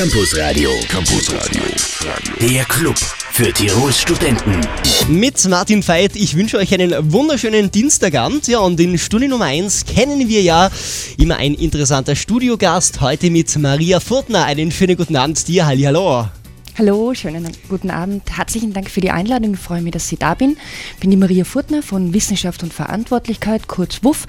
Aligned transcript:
Campus 0.00 0.34
Radio. 0.38 0.70
Campus 0.88 1.30
Radio. 1.30 1.62
Der 2.40 2.64
Club 2.64 2.96
für 2.96 3.52
Tirols 3.52 4.00
Studenten. 4.00 4.58
Mit 5.08 5.46
Martin 5.46 5.86
Veit, 5.86 6.16
ich 6.16 6.34
wünsche 6.38 6.56
euch 6.56 6.72
einen 6.72 7.12
wunderschönen 7.12 7.70
Dienstagabend. 7.70 8.48
Ja, 8.48 8.60
und 8.60 8.80
in 8.80 8.96
Stunde 8.96 9.28
Nummer 9.28 9.44
1 9.44 9.84
kennen 9.84 10.26
wir 10.26 10.40
ja 10.40 10.70
immer 11.18 11.36
ein 11.36 11.52
interessanter 11.52 12.16
Studiogast. 12.16 13.02
Heute 13.02 13.28
mit 13.28 13.54
Maria 13.58 14.00
Furtner. 14.00 14.46
Einen 14.46 14.72
schönen 14.72 14.96
guten 14.96 15.16
Abend 15.16 15.46
dir. 15.46 15.66
Hallo. 15.66 16.30
Hallo, 16.78 17.12
schönen 17.14 17.46
guten 17.68 17.90
Abend. 17.90 18.22
Herzlichen 18.34 18.72
Dank 18.72 18.88
für 18.90 19.00
die 19.00 19.10
Einladung. 19.10 19.54
Ich 19.54 19.60
freue 19.60 19.82
mich, 19.82 19.92
dass 19.92 20.10
ich 20.10 20.18
da 20.18 20.34
bin. 20.34 20.56
Ich 20.94 21.00
bin 21.00 21.10
die 21.10 21.16
Maria 21.16 21.44
Furtner 21.44 21.82
von 21.82 22.14
Wissenschaft 22.14 22.62
und 22.62 22.72
Verantwortlichkeit, 22.72 23.68
kurz 23.68 24.02
WUF, 24.02 24.26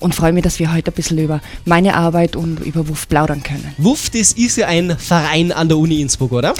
und 0.00 0.14
freue 0.14 0.32
mich, 0.32 0.42
dass 0.42 0.58
wir 0.58 0.72
heute 0.72 0.90
ein 0.90 0.94
bisschen 0.94 1.18
über 1.18 1.40
meine 1.64 1.94
Arbeit 1.94 2.34
und 2.34 2.60
über 2.60 2.88
WUF 2.88 3.08
plaudern 3.08 3.42
können. 3.42 3.72
WUF, 3.78 4.10
das 4.10 4.32
ist 4.32 4.56
ja 4.56 4.66
ein 4.66 4.96
Verein 4.98 5.52
an 5.52 5.68
der 5.68 5.78
Uni 5.78 6.00
Innsbruck, 6.00 6.32
oder? 6.32 6.54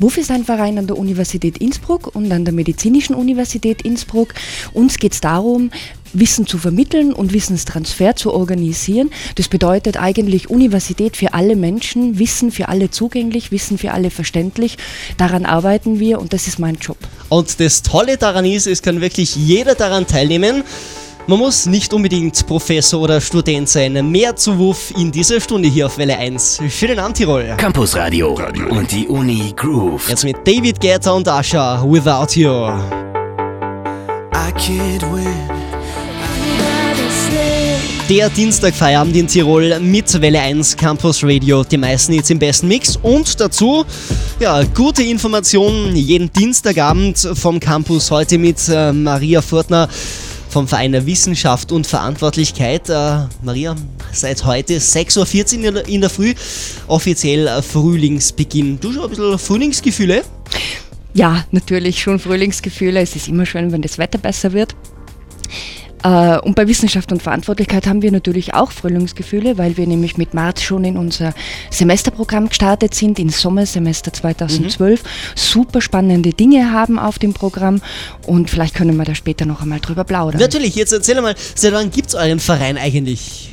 WUF 0.00 0.16
ist 0.16 0.30
ein 0.30 0.44
Verein 0.44 0.78
an 0.78 0.86
der 0.86 0.96
Universität 0.96 1.58
Innsbruck 1.58 2.14
und 2.14 2.32
an 2.32 2.44
der 2.44 2.54
Medizinischen 2.54 3.14
Universität 3.14 3.82
Innsbruck. 3.82 4.34
Uns 4.72 4.98
geht 4.98 5.12
es 5.12 5.20
darum, 5.20 5.70
Wissen 6.12 6.46
zu 6.46 6.58
vermitteln 6.58 7.12
und 7.12 7.32
Wissenstransfer 7.32 8.16
zu 8.16 8.32
organisieren. 8.32 9.10
Das 9.36 9.48
bedeutet 9.48 9.96
eigentlich 9.96 10.50
Universität 10.50 11.16
für 11.16 11.34
alle 11.34 11.56
Menschen, 11.56 12.18
Wissen 12.18 12.50
für 12.50 12.68
alle 12.68 12.90
zugänglich, 12.90 13.50
Wissen 13.52 13.78
für 13.78 13.92
alle 13.92 14.10
verständlich. 14.10 14.76
Daran 15.16 15.44
arbeiten 15.44 15.98
wir 16.00 16.20
und 16.20 16.32
das 16.32 16.46
ist 16.46 16.58
mein 16.58 16.76
Job. 16.76 16.98
Und 17.28 17.60
das 17.60 17.82
Tolle 17.82 18.16
daran 18.16 18.44
ist, 18.44 18.66
es 18.66 18.82
kann 18.82 19.00
wirklich 19.00 19.36
jeder 19.36 19.74
daran 19.74 20.06
teilnehmen. 20.06 20.64
Man 21.26 21.38
muss 21.40 21.66
nicht 21.66 21.92
unbedingt 21.92 22.46
Professor 22.46 23.02
oder 23.02 23.20
Student 23.20 23.68
sein. 23.68 24.10
Mehr 24.10 24.34
zu 24.34 24.58
WUF 24.58 24.92
in 24.96 25.12
dieser 25.12 25.38
Stunde 25.42 25.68
hier 25.68 25.84
auf 25.84 25.98
Welle 25.98 26.16
1. 26.16 26.60
Schönen 26.70 26.98
Abend, 26.98 27.18
Tirol. 27.18 27.54
Campus 27.58 27.94
Radio, 27.96 28.32
Radio. 28.32 28.66
und 28.70 28.90
die 28.90 29.06
Uni 29.06 29.52
Groove. 29.54 30.08
Jetzt 30.08 30.24
mit 30.24 30.38
David 30.46 30.80
Guetta 30.80 31.12
und 31.12 31.28
Asha, 31.28 31.84
Without 31.86 32.32
You. 32.40 32.48
I 34.32 34.50
can't 34.56 35.02
win. 35.12 35.26
Der 38.08 38.30
Dienstagfeierabend 38.30 39.14
in 39.16 39.26
Tirol 39.26 39.78
mit 39.80 40.18
Welle 40.22 40.40
1 40.40 40.78
Campus 40.78 41.22
Radio, 41.22 41.62
die 41.62 41.76
meisten 41.76 42.14
jetzt 42.14 42.30
im 42.30 42.38
besten 42.38 42.66
Mix 42.66 42.96
und 42.96 43.38
dazu 43.38 43.84
ja, 44.40 44.62
gute 44.64 45.02
Informationen 45.02 45.94
jeden 45.94 46.32
Dienstagabend 46.32 47.18
vom 47.34 47.60
Campus 47.60 48.10
heute 48.10 48.38
mit 48.38 48.66
äh, 48.70 48.94
Maria 48.94 49.42
Furtner 49.42 49.90
vom 50.48 50.66
Verein 50.66 50.92
der 50.92 51.04
Wissenschaft 51.04 51.70
und 51.70 51.86
Verantwortlichkeit. 51.86 52.88
Äh, 52.88 53.26
Maria, 53.42 53.76
seit 54.10 54.42
heute 54.46 54.78
6.14 54.78 55.70
Uhr 55.70 55.86
in 55.86 56.00
der 56.00 56.08
Früh 56.08 56.32
offiziell 56.86 57.46
äh, 57.46 57.60
Frühlingsbeginn. 57.60 58.80
Du 58.80 58.90
schon 58.90 59.02
ein 59.02 59.10
bisschen 59.10 59.38
Frühlingsgefühle? 59.38 60.22
Ja, 61.12 61.44
natürlich 61.50 62.00
schon 62.00 62.18
Frühlingsgefühle. 62.18 63.00
Es 63.00 63.14
ist 63.16 63.28
immer 63.28 63.44
schön, 63.44 63.70
wenn 63.70 63.82
das 63.82 63.98
Wetter 63.98 64.16
besser 64.16 64.54
wird. 64.54 64.74
Äh, 66.02 66.38
und 66.38 66.54
bei 66.54 66.68
Wissenschaft 66.68 67.12
und 67.12 67.22
Verantwortlichkeit 67.22 67.86
haben 67.86 68.02
wir 68.02 68.12
natürlich 68.12 68.54
auch 68.54 68.72
Frühlingsgefühle, 68.72 69.58
weil 69.58 69.76
wir 69.76 69.86
nämlich 69.86 70.16
mit 70.16 70.34
März 70.34 70.62
schon 70.62 70.84
in 70.84 70.96
unser 70.96 71.34
Semesterprogramm 71.70 72.48
gestartet 72.48 72.94
sind, 72.94 73.18
ins 73.18 73.40
Sommersemester 73.40 74.12
2012. 74.12 75.02
Mhm. 75.02 75.08
Super 75.34 75.80
spannende 75.80 76.30
Dinge 76.30 76.72
haben 76.72 76.98
auf 76.98 77.18
dem 77.18 77.32
Programm 77.32 77.80
und 78.26 78.50
vielleicht 78.50 78.74
können 78.74 78.96
wir 78.96 79.04
da 79.04 79.14
später 79.14 79.46
noch 79.46 79.62
einmal 79.62 79.80
drüber 79.80 80.04
plaudern. 80.04 80.40
Natürlich, 80.40 80.74
jetzt 80.74 80.92
erzähl 80.92 81.20
mal, 81.20 81.34
seit 81.54 81.72
wann 81.72 81.90
gibt 81.90 82.08
es 82.08 82.14
euren 82.14 82.40
Verein 82.40 82.76
eigentlich? 82.76 83.50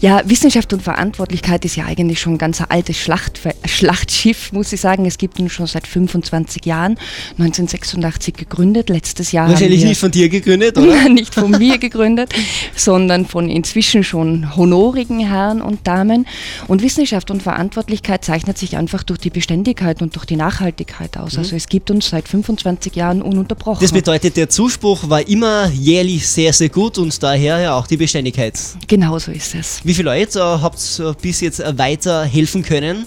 Ja, 0.00 0.22
Wissenschaft 0.26 0.72
und 0.72 0.82
Verantwortlichkeit 0.82 1.64
ist 1.64 1.76
ja 1.76 1.84
eigentlich 1.86 2.20
schon 2.20 2.34
ein 2.34 2.38
ganz 2.38 2.62
altes 2.68 2.96
Schlacht, 2.96 3.40
Schlachtschiff, 3.64 4.52
muss 4.52 4.72
ich 4.72 4.80
sagen. 4.80 5.06
Es 5.06 5.16
gibt 5.16 5.38
ihn 5.38 5.48
schon 5.48 5.66
seit 5.66 5.86
25 5.86 6.66
Jahren, 6.66 6.98
1986 7.38 8.34
gegründet. 8.34 8.88
Letztes 8.90 9.32
Jahr. 9.32 9.48
Wahrscheinlich 9.48 9.84
nicht 9.84 9.98
von 9.98 10.10
dir 10.10 10.28
gegründet, 10.28 10.76
oder? 10.76 11.08
nicht 11.08 11.34
von 11.34 11.50
mir 11.50 11.78
gegründet, 11.78 12.34
sondern 12.74 13.26
von 13.26 13.48
inzwischen 13.48 14.04
schon 14.04 14.54
honorigen 14.56 15.20
Herren 15.20 15.62
und 15.62 15.86
Damen. 15.86 16.26
Und 16.68 16.82
Wissenschaft 16.82 17.30
und 17.30 17.42
Verantwortlichkeit 17.42 18.24
zeichnet 18.24 18.58
sich 18.58 18.76
einfach 18.76 19.02
durch 19.02 19.18
die 19.18 19.30
Beständigkeit 19.30 20.02
und 20.02 20.14
durch 20.14 20.26
die 20.26 20.36
Nachhaltigkeit 20.36 21.16
aus. 21.16 21.34
Mhm. 21.34 21.38
Also 21.38 21.56
es 21.56 21.68
gibt 21.68 21.90
uns 21.90 22.10
seit 22.10 22.28
25 22.28 22.94
Jahren 22.94 23.22
ununterbrochen. 23.22 23.80
Das 23.80 23.92
bedeutet, 23.92 24.36
der 24.36 24.48
Zuspruch 24.48 25.08
war 25.08 25.26
immer 25.26 25.70
jährlich 25.70 26.28
sehr, 26.28 26.52
sehr 26.52 26.68
gut 26.68 26.98
und 26.98 27.22
daher 27.22 27.60
ja 27.60 27.74
auch 27.76 27.86
die 27.86 27.96
Beständigkeit. 27.96 28.58
Genau 28.86 29.18
so 29.18 29.32
ist 29.36 29.54
es. 29.54 29.80
Wie 29.84 29.94
viele 29.94 30.10
Leute 30.10 30.40
äh, 30.40 30.42
habt 30.42 30.78
ihr 30.98 31.14
bis 31.20 31.40
jetzt 31.40 31.60
äh, 31.60 31.78
weiter 31.78 32.24
helfen 32.24 32.62
können? 32.62 33.06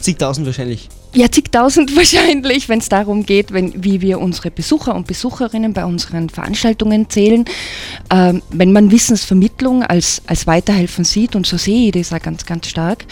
Zigtausend 0.00 0.46
wahrscheinlich. 0.46 0.88
Ja, 1.14 1.30
zigtausend 1.30 1.96
wahrscheinlich, 1.96 2.68
wenn 2.68 2.80
es 2.80 2.88
darum 2.88 3.24
geht, 3.24 3.52
wenn, 3.52 3.82
wie 3.82 4.00
wir 4.00 4.20
unsere 4.20 4.50
Besucher 4.50 4.94
und 4.94 5.06
Besucherinnen 5.06 5.72
bei 5.72 5.84
unseren 5.84 6.28
Veranstaltungen 6.28 7.08
zählen. 7.08 7.44
Ähm, 8.10 8.42
wenn 8.50 8.72
man 8.72 8.90
Wissensvermittlung 8.90 9.82
als, 9.82 10.22
als 10.26 10.46
Weiterhelfen 10.46 11.04
sieht, 11.04 11.34
und 11.34 11.46
so 11.46 11.56
sehe 11.56 11.86
ich 11.86 11.92
das 11.92 12.12
auch 12.12 12.22
ganz, 12.22 12.44
ganz 12.44 12.66
stark. 12.68 13.06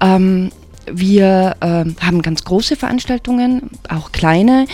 Ähm, 0.00 0.50
wir 0.92 1.56
äh, 1.60 1.84
haben 2.00 2.22
ganz 2.22 2.44
große 2.44 2.76
Veranstaltungen, 2.76 3.70
auch 3.88 4.12
kleine. 4.12 4.66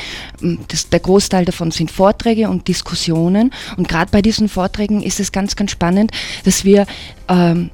Das, 0.69 0.88
der 0.88 1.00
Großteil 1.00 1.44
davon 1.44 1.71
sind 1.71 1.91
Vorträge 1.91 2.49
und 2.49 2.69
Diskussionen. 2.69 3.53
Und 3.77 3.88
gerade 3.88 4.10
bei 4.10 4.22
diesen 4.22 4.49
Vorträgen 4.49 5.03
ist 5.03 5.21
es 5.21 5.32
ganz, 5.32 5.56
ganz 5.56 5.71
spannend, 5.71 6.12
dass 6.44 6.65
wir 6.65 6.87
ähm, 7.28 7.71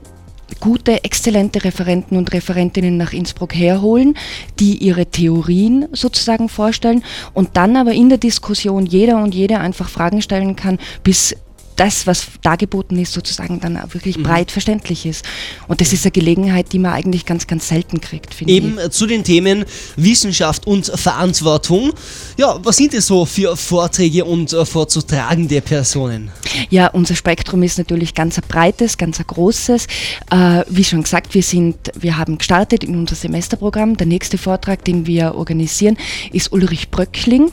gute, 0.60 1.04
exzellente 1.04 1.64
Referenten 1.64 2.16
und 2.16 2.32
Referentinnen 2.32 2.97
nach 2.97 3.12
Innsbruck 3.12 3.54
herholen, 3.54 4.14
die 4.58 4.76
ihre 4.76 5.06
Theorien 5.06 5.88
sozusagen 5.92 6.48
vorstellen 6.48 7.04
und 7.34 7.56
dann 7.56 7.76
aber 7.76 7.92
in 7.92 8.08
der 8.08 8.19
Diskussion 8.19 8.86
jeder 8.86 9.22
und 9.22 9.34
jede 9.34 9.58
einfach 9.58 9.88
Fragen 9.88 10.22
stellen 10.22 10.56
kann, 10.56 10.78
bis 11.02 11.34
das, 11.76 12.06
was 12.06 12.26
dargeboten 12.42 12.98
ist, 12.98 13.12
sozusagen 13.12 13.60
dann 13.60 13.76
auch 13.76 13.94
wirklich 13.94 14.18
mhm. 14.18 14.24
breit 14.24 14.50
verständlich 14.50 15.06
ist. 15.06 15.24
Und 15.68 15.80
das 15.80 15.92
ist 15.92 16.04
eine 16.04 16.12
Gelegenheit, 16.12 16.72
die 16.72 16.78
man 16.78 16.92
eigentlich 16.92 17.26
ganz, 17.26 17.46
ganz 17.46 17.68
selten 17.68 18.00
kriegt, 18.00 18.34
finde 18.34 18.52
ich. 18.52 18.58
Eben 18.58 18.78
zu 18.90 19.06
den 19.06 19.24
Themen 19.24 19.64
Wissenschaft 19.96 20.66
und 20.66 20.86
Verantwortung. 20.86 21.92
Ja, 22.36 22.58
was 22.62 22.76
sind 22.76 22.94
es 22.94 23.06
so 23.06 23.24
für 23.24 23.56
Vorträge 23.56 24.24
und 24.24 24.52
äh, 24.52 24.64
vorzutragende 24.64 25.60
Personen? 25.60 26.30
Ja, 26.70 26.88
unser 26.88 27.14
Spektrum 27.14 27.62
ist 27.62 27.78
natürlich 27.78 28.14
ganz 28.14 28.38
ein 28.38 28.44
breites, 28.48 28.98
ganz 28.98 29.18
ein 29.18 29.26
großes. 29.26 29.86
Äh, 30.30 30.64
wie 30.68 30.84
schon 30.84 31.02
gesagt, 31.02 31.34
wir 31.34 31.42
sind, 31.42 31.76
wir 31.98 32.16
haben 32.16 32.38
gestartet 32.38 32.84
in 32.84 32.96
unser 32.96 33.14
Semesterprogramm. 33.14 33.96
Der 33.96 34.06
nächste 34.06 34.38
Vortrag, 34.38 34.84
den 34.84 35.06
wir 35.06 35.34
organisieren, 35.34 35.96
ist 36.32 36.52
Ulrich 36.52 36.90
Bröckling. 36.90 37.50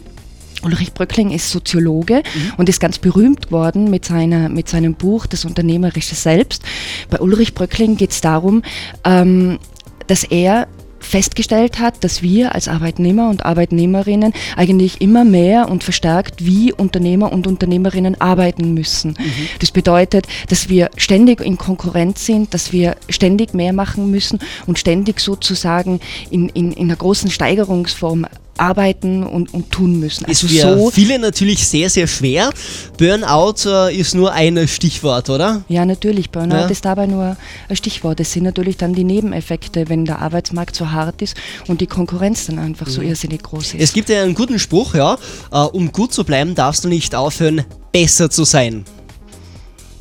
Ulrich 0.64 0.94
Bröckling 0.94 1.32
ist 1.32 1.50
Soziologe 1.50 2.16
mhm. 2.16 2.54
und 2.58 2.70
ist 2.70 2.80
ganz 2.80 3.00
berühmt 3.00 3.48
geworden 3.48 3.90
mit, 3.90 4.06
seiner, 4.06 4.50
mit 4.50 4.70
seinem 4.70 4.96
Buch 4.96 5.26
Das 5.26 5.46
Unternehmerische 5.46 6.16
Selbst. 6.16 6.64
Bei 7.10 7.20
Ulrich 7.20 7.54
Bröckling 7.54 7.98
geht 7.98 8.12
es 8.12 8.22
darum, 8.22 8.64
ähm, 9.04 9.60
dass 10.08 10.24
er 10.24 10.68
festgestellt 11.00 11.80
hat, 11.80 12.04
dass 12.04 12.22
wir 12.22 12.54
als 12.56 12.68
Arbeitnehmer 12.68 13.30
und 13.30 13.46
Arbeitnehmerinnen 13.46 14.34
eigentlich 14.56 15.02
immer 15.02 15.24
mehr 15.24 15.70
und 15.70 15.84
verstärkt 15.84 16.46
wie 16.46 16.74
Unternehmer 16.74 17.32
und 17.32 17.48
Unternehmerinnen 17.48 18.20
arbeiten 18.20 18.74
müssen. 18.74 19.12
Mhm. 19.12 19.34
Das 19.60 19.72
bedeutet, 19.72 20.28
dass 20.50 20.70
wir 20.70 20.90
ständig 20.98 21.42
in 21.42 21.58
Konkurrenz 21.58 22.26
sind, 22.26 22.54
dass 22.54 22.72
wir 22.72 22.96
ständig 23.08 23.54
mehr 23.54 23.74
machen 23.74 24.12
müssen 24.12 24.40
und 24.68 24.78
ständig 24.78 25.20
sozusagen 25.20 26.00
in, 26.30 26.50
in, 26.50 26.72
in 26.72 26.88
einer 26.88 26.98
großen 26.98 27.32
Steigerungsform 27.32 28.26
arbeiten 28.60 29.24
und, 29.24 29.54
und 29.54 29.72
tun 29.72 30.00
müssen. 30.00 30.26
Also 30.26 30.48
ist 30.48 30.54
für 30.54 30.78
so 30.78 30.92
viele 30.92 31.20
natürlich 31.20 31.68
sehr, 31.68 31.90
sehr 31.90 32.08
schwer. 32.08 32.50
Burnout 32.98 33.66
äh, 33.66 33.96
ist 33.96 34.16
nur 34.16 34.32
ein 34.34 34.68
Stichwort, 34.68 35.30
oder? 35.30 35.64
Ja, 35.68 35.86
natürlich. 35.86 36.30
Burnout 36.30 36.56
ja. 36.56 36.66
ist 36.68 36.86
dabei 36.86 37.08
nur 37.08 37.38
ein 37.68 37.76
Stichwort. 37.76 38.20
Es 38.20 38.34
sind 38.34 38.44
natürlich 38.44 38.78
dann 38.78 38.94
die 38.94 39.04
Nebeneffekte, 39.04 39.90
wenn 39.90 40.06
der 40.06 40.20
Arbeitsmarkt 40.20 40.76
so 40.76 40.92
hart 40.92 41.22
ist 41.22 41.36
und 41.68 41.82
die 41.82 41.88
Konkurrenz 41.88 42.48
dann 42.48 42.60
einfach 42.60 42.88
mhm. 42.88 42.92
so 42.92 43.02
irrsinnig 43.02 43.44
groß 43.44 43.76
ist. 43.76 43.82
Es 43.82 43.94
gibt 43.94 44.10
ja 44.10 44.24
einen 44.24 44.36
guten 44.36 44.60
Spruch, 44.60 44.96
ja, 44.96 45.18
äh, 45.52 45.58
um 45.58 45.92
gut 45.92 46.14
zu 46.14 46.24
bleiben, 46.24 46.56
darfst 46.56 46.84
du 46.84 46.88
nicht 46.88 47.16
aufhören, 47.16 47.64
besser 47.92 48.30
zu 48.30 48.44
sein. 48.44 48.86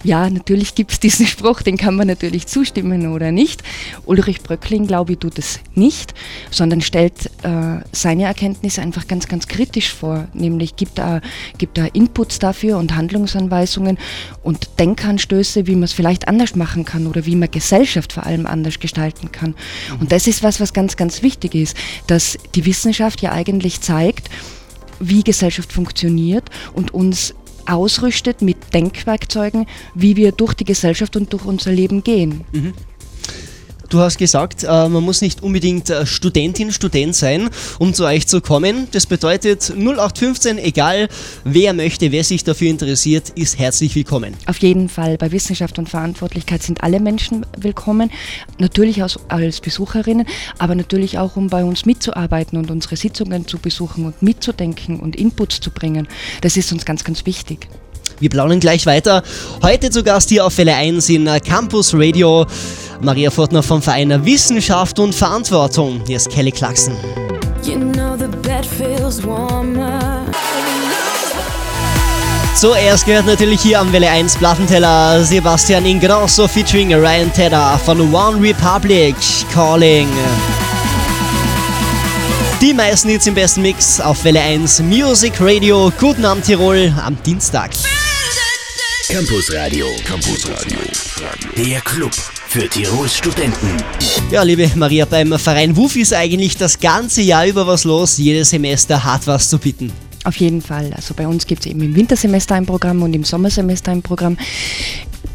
Ja, 0.04 0.30
natürlich 0.30 0.76
gibt 0.76 0.92
es 0.92 1.00
diesen 1.00 1.26
Spruch, 1.28 1.62
den 1.62 1.76
kann 1.76 1.96
man 1.96 2.06
natürlich 2.06 2.46
zustimmen 2.46 3.12
oder 3.12 3.32
nicht. 3.32 3.62
Ulrich 4.06 4.42
Bröckling, 4.42 4.86
glaube 4.86 5.12
ich, 5.12 5.18
tut 5.18 5.38
es 5.38 5.60
nicht, 5.74 6.14
sondern 6.50 6.80
stellt 6.80 7.26
äh, 7.42 7.80
seine 7.92 8.24
Erkenntnisse 8.24 8.80
einfach 8.80 9.08
ganz, 9.08 9.26
ganz 9.26 9.48
kritisch 9.48 9.92
vor. 9.92 10.28
Nämlich 10.34 10.76
gibt 10.76 10.98
er, 10.98 11.20
gibt 11.58 11.78
er 11.78 11.94
Inputs 11.94 12.38
dafür 12.38 12.78
und 12.78 12.94
Handlungsanweisungen 12.94 13.98
und 14.42 14.70
Denkanstöße, 14.78 15.66
wie 15.66 15.74
man 15.74 15.84
es 15.84 15.92
vielleicht 15.92 16.28
anders 16.28 16.54
machen 16.54 16.84
kann 16.84 17.06
oder 17.06 17.26
wie 17.26 17.34
man 17.34 17.50
Gesellschaft 17.50 18.12
vor 18.12 18.24
allem 18.24 18.46
anders 18.46 18.78
gestalten 18.78 19.32
kann. 19.32 19.54
Und 19.98 20.12
das 20.12 20.28
ist 20.28 20.42
was, 20.44 20.60
was 20.60 20.72
ganz, 20.72 20.96
ganz 20.96 21.22
wichtig 21.22 21.54
ist, 21.56 21.76
dass 22.06 22.38
die 22.54 22.64
Wissenschaft 22.66 23.20
ja 23.20 23.32
eigentlich 23.32 23.80
zeigt, 23.80 24.30
wie 25.00 25.22
Gesellschaft 25.22 25.72
funktioniert 25.72 26.44
und 26.72 26.92
uns 26.92 27.34
ausrüstet 27.68 28.42
mit 28.42 28.74
Denkwerkzeugen, 28.74 29.66
wie 29.94 30.16
wir 30.16 30.32
durch 30.32 30.54
die 30.54 30.64
Gesellschaft 30.64 31.16
und 31.16 31.32
durch 31.32 31.44
unser 31.44 31.72
Leben 31.72 32.02
gehen. 32.02 32.44
Mhm. 32.52 32.74
Du 33.88 34.00
hast 34.00 34.18
gesagt, 34.18 34.64
äh, 34.64 34.66
man 34.66 35.02
muss 35.02 35.22
nicht 35.22 35.42
unbedingt 35.42 35.88
äh, 35.88 36.04
Studentin, 36.04 36.72
Student 36.72 37.16
sein, 37.16 37.48
um 37.78 37.94
zu 37.94 38.04
euch 38.04 38.26
zu 38.26 38.42
kommen. 38.42 38.86
Das 38.92 39.06
bedeutet 39.06 39.70
0815, 39.70 40.58
egal 40.58 41.08
wer 41.44 41.72
möchte, 41.72 42.12
wer 42.12 42.22
sich 42.22 42.44
dafür 42.44 42.68
interessiert, 42.68 43.30
ist 43.30 43.58
herzlich 43.58 43.94
willkommen. 43.94 44.34
Auf 44.44 44.58
jeden 44.58 44.90
Fall. 44.90 45.16
Bei 45.16 45.32
Wissenschaft 45.32 45.78
und 45.78 45.88
Verantwortlichkeit 45.88 46.62
sind 46.62 46.82
alle 46.82 47.00
Menschen 47.00 47.46
willkommen. 47.56 48.10
Natürlich 48.58 49.02
als, 49.02 49.18
als 49.28 49.62
Besucherinnen, 49.62 50.26
aber 50.58 50.74
natürlich 50.74 51.16
auch, 51.16 51.36
um 51.36 51.48
bei 51.48 51.64
uns 51.64 51.86
mitzuarbeiten 51.86 52.58
und 52.58 52.70
unsere 52.70 52.96
Sitzungen 52.96 53.46
zu 53.46 53.58
besuchen 53.58 54.04
und 54.04 54.20
mitzudenken 54.20 55.00
und 55.00 55.16
Inputs 55.16 55.60
zu 55.60 55.70
bringen. 55.70 56.08
Das 56.42 56.58
ist 56.58 56.72
uns 56.72 56.84
ganz, 56.84 57.04
ganz 57.04 57.24
wichtig. 57.24 57.68
Wir 58.20 58.30
plaudern 58.30 58.60
gleich 58.60 58.84
weiter. 58.84 59.22
Heute 59.62 59.90
zu 59.90 60.02
Gast 60.02 60.28
hier 60.28 60.44
auf 60.44 60.58
Welle 60.58 60.74
1 60.74 61.08
in 61.08 61.30
Campus 61.44 61.94
Radio. 61.94 62.46
Maria 63.00 63.30
Fortner 63.30 63.62
vom 63.62 63.80
Verein 63.80 64.24
Wissenschaft 64.24 64.98
und 64.98 65.14
Verantwortung. 65.14 66.02
Hier 66.06 66.16
ist 66.16 66.30
Kelly 66.30 66.50
Clarkson. 66.50 66.94
You 67.62 67.78
know 67.78 68.16
the 68.16 68.26
bed 68.42 68.66
feels 68.66 69.22
warmer. 69.24 70.26
Zuerst 72.56 73.06
gehört 73.06 73.26
natürlich 73.26 73.60
hier 73.60 73.78
am 73.78 73.92
Welle 73.92 74.10
1 74.10 74.36
Plattenteller 74.36 75.22
Sebastian 75.22 75.86
Ingrosso 75.86 76.48
featuring 76.48 76.92
Ryan 76.92 77.32
Tedder 77.32 77.80
von 77.84 78.12
One 78.12 78.42
Republic 78.42 79.14
Calling. 79.54 80.08
Die 82.60 82.74
meisten 82.74 83.10
Hits 83.10 83.28
im 83.28 83.34
besten 83.34 83.62
Mix 83.62 84.00
auf 84.00 84.24
Welle 84.24 84.40
1 84.40 84.80
Music 84.80 85.34
Radio. 85.38 85.92
Guten 86.00 86.24
Abend 86.24 86.44
Tirol 86.44 86.92
am 87.04 87.16
Dienstag. 87.22 87.70
Campus 89.08 89.54
Radio. 89.54 89.86
Campus 90.04 90.48
Radio. 90.50 90.78
Der 91.56 91.80
Club 91.82 92.12
für 92.58 92.68
Tirols 92.68 93.16
Studenten. 93.16 93.68
Ja, 94.32 94.42
liebe 94.42 94.68
Maria, 94.74 95.04
beim 95.04 95.38
Verein 95.38 95.76
WUF 95.76 95.94
ist 95.94 96.12
eigentlich 96.12 96.56
das 96.56 96.80
ganze 96.80 97.22
Jahr 97.22 97.46
über 97.46 97.68
was 97.68 97.84
los. 97.84 98.18
Jedes 98.18 98.50
Semester 98.50 99.04
hat 99.04 99.28
was 99.28 99.48
zu 99.48 99.58
bieten. 99.58 99.92
Auf 100.24 100.34
jeden 100.38 100.60
Fall. 100.60 100.92
Also 100.92 101.14
bei 101.14 101.28
uns 101.28 101.46
gibt 101.46 101.64
es 101.64 101.70
eben 101.70 101.80
im 101.82 101.94
Wintersemester 101.94 102.56
ein 102.56 102.66
Programm 102.66 103.00
und 103.02 103.14
im 103.14 103.22
Sommersemester 103.22 103.92
ein 103.92 104.02
Programm. 104.02 104.36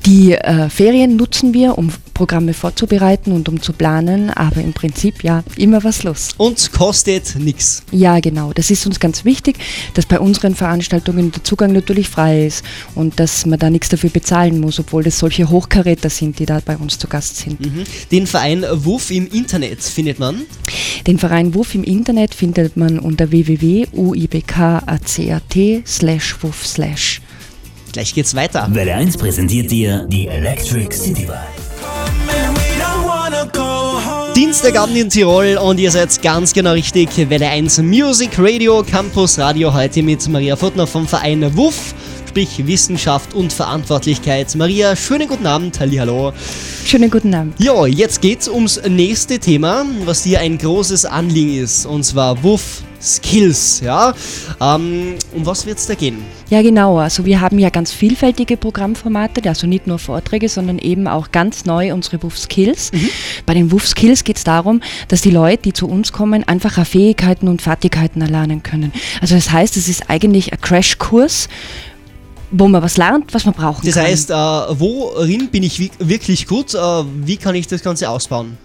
Die 0.05 0.33
äh, 0.33 0.69
Ferien 0.69 1.15
nutzen 1.15 1.53
wir, 1.53 1.77
um 1.77 1.89
Programme 2.13 2.53
vorzubereiten 2.53 3.31
und 3.31 3.47
um 3.47 3.61
zu 3.61 3.71
planen, 3.71 4.29
aber 4.29 4.61
im 4.61 4.73
Prinzip 4.73 5.23
ja 5.23 5.43
immer 5.55 5.83
was 5.83 6.03
los. 6.03 6.29
Und 6.37 6.73
kostet 6.73 7.35
nichts. 7.37 7.83
Ja, 7.91 8.19
genau. 8.19 8.51
Das 8.53 8.69
ist 8.69 8.85
uns 8.85 8.99
ganz 8.99 9.23
wichtig, 9.23 9.57
dass 9.93 10.05
bei 10.05 10.19
unseren 10.19 10.55
Veranstaltungen 10.55 11.31
der 11.31 11.43
Zugang 11.45 11.71
natürlich 11.71 12.09
frei 12.09 12.45
ist 12.45 12.65
und 12.95 13.17
dass 13.19 13.45
man 13.45 13.59
da 13.59 13.69
nichts 13.69 13.87
dafür 13.89 14.09
bezahlen 14.09 14.59
muss, 14.59 14.77
obwohl 14.79 15.03
das 15.03 15.19
solche 15.19 15.49
Hochkaräter 15.49 16.09
sind, 16.09 16.37
die 16.37 16.45
da 16.45 16.59
bei 16.63 16.75
uns 16.77 16.99
zu 16.99 17.07
Gast 17.07 17.37
sind. 17.37 17.61
Mhm. 17.61 17.83
Den 18.11 18.27
Verein 18.27 18.65
WUF 18.69 19.09
im 19.09 19.27
Internet 19.27 19.81
findet 19.81 20.19
man. 20.19 20.41
Den 21.07 21.17
Verein 21.17 21.55
WUF 21.55 21.75
im 21.75 21.83
Internet 21.85 22.35
findet 22.35 22.75
man 22.75 22.99
unter 22.99 23.31
www.uibk.ac.at 23.31 23.87
slash 25.85 26.43
WUF 26.43 26.67
slash. 26.67 27.21
Gleich 27.93 28.15
geht's 28.15 28.33
weiter. 28.33 28.67
Welle 28.71 28.95
1 28.95 29.17
präsentiert 29.17 29.69
dir 29.69 30.07
die 30.09 30.27
Electric 30.27 30.95
City 30.95 31.27
Vibe. 31.27 31.37
Dienstagabend 34.35 34.97
in 34.97 35.09
Tirol 35.11 35.57
und 35.57 35.79
ihr 35.79 35.91
seid 35.91 36.19
ganz 36.23 36.53
genau 36.53 36.71
richtig. 36.71 37.09
Welle 37.29 37.47
1 37.47 37.83
Music 37.83 38.31
Radio 38.39 38.81
Campus 38.81 39.37
Radio 39.37 39.71
heute 39.71 40.01
mit 40.01 40.27
Maria 40.27 40.55
Futtner 40.55 40.87
vom 40.87 41.07
Verein 41.07 41.55
WUF, 41.55 41.93
sprich 42.27 42.65
Wissenschaft 42.65 43.35
und 43.35 43.53
Verantwortlichkeit. 43.53 44.55
Maria, 44.55 44.95
schönen 44.95 45.27
guten 45.27 45.45
Abend, 45.45 45.79
hallo. 45.79 46.33
Schönen 46.83 47.11
guten 47.11 47.31
Abend. 47.35 47.59
Ja, 47.59 47.85
jetzt 47.85 48.21
geht's 48.21 48.49
ums 48.49 48.81
nächste 48.89 49.37
Thema, 49.37 49.85
was 50.05 50.23
dir 50.23 50.39
ein 50.39 50.57
großes 50.57 51.05
Anliegen 51.05 51.63
ist, 51.63 51.85
und 51.85 52.01
zwar 52.03 52.43
WUF 52.43 52.81
Skills, 53.03 53.81
ja. 53.81 54.13
Ähm, 54.61 55.15
um 55.33 55.45
was 55.45 55.65
wird's 55.65 55.85
da 55.87 55.93
gehen? 55.95 56.17
Ja, 56.49 56.61
genau. 56.61 56.97
Also 56.99 57.25
wir 57.25 57.41
haben 57.41 57.59
ja 57.59 57.69
ganz 57.69 57.91
vielfältige 57.91 58.55
Programmformate, 58.57 59.47
also 59.49 59.67
nicht 59.67 59.87
nur 59.87 59.99
Vorträge, 59.99 60.47
sondern 60.49 60.79
eben 60.79 61.07
auch 61.07 61.31
ganz 61.31 61.65
neu 61.65 61.93
unsere 61.93 62.21
WUF 62.23 62.37
Skills. 62.37 62.91
Bei 63.45 63.53
den 63.53 63.71
WUF 63.71 63.87
Skills 63.87 64.23
geht 64.23 64.37
es 64.37 64.43
darum, 64.43 64.81
dass 65.09 65.21
die 65.21 65.31
Leute, 65.31 65.63
die 65.63 65.73
zu 65.73 65.87
uns 65.87 66.11
kommen, 66.13 66.43
einfacher 66.47 66.85
Fähigkeiten 66.85 67.47
und 67.47 67.61
Fertigkeiten 67.61 68.21
erlernen 68.21 68.63
können. 68.63 68.93
Also 69.21 69.35
das 69.35 69.51
heißt, 69.51 69.75
es 69.77 69.87
ist 69.89 70.09
eigentlich 70.09 70.53
ein 70.53 70.61
Crashkurs, 70.61 71.49
wo 72.51 72.67
man 72.67 72.83
was 72.83 72.97
lernt, 72.97 73.33
was 73.33 73.45
man 73.45 73.53
brauchen 73.55 73.85
Das 73.85 73.95
kann. 73.95 74.05
heißt, 74.05 74.29
äh, 74.29 74.33
worin 74.33 75.49
bin 75.49 75.63
ich 75.63 75.79
wi- 75.79 75.91
wirklich 75.99 76.45
gut? 76.47 76.73
Äh, 76.75 76.77
wie 77.25 77.37
kann 77.37 77.55
ich 77.55 77.67
das 77.67 77.81
Ganze 77.81 78.09
ausbauen? 78.09 78.57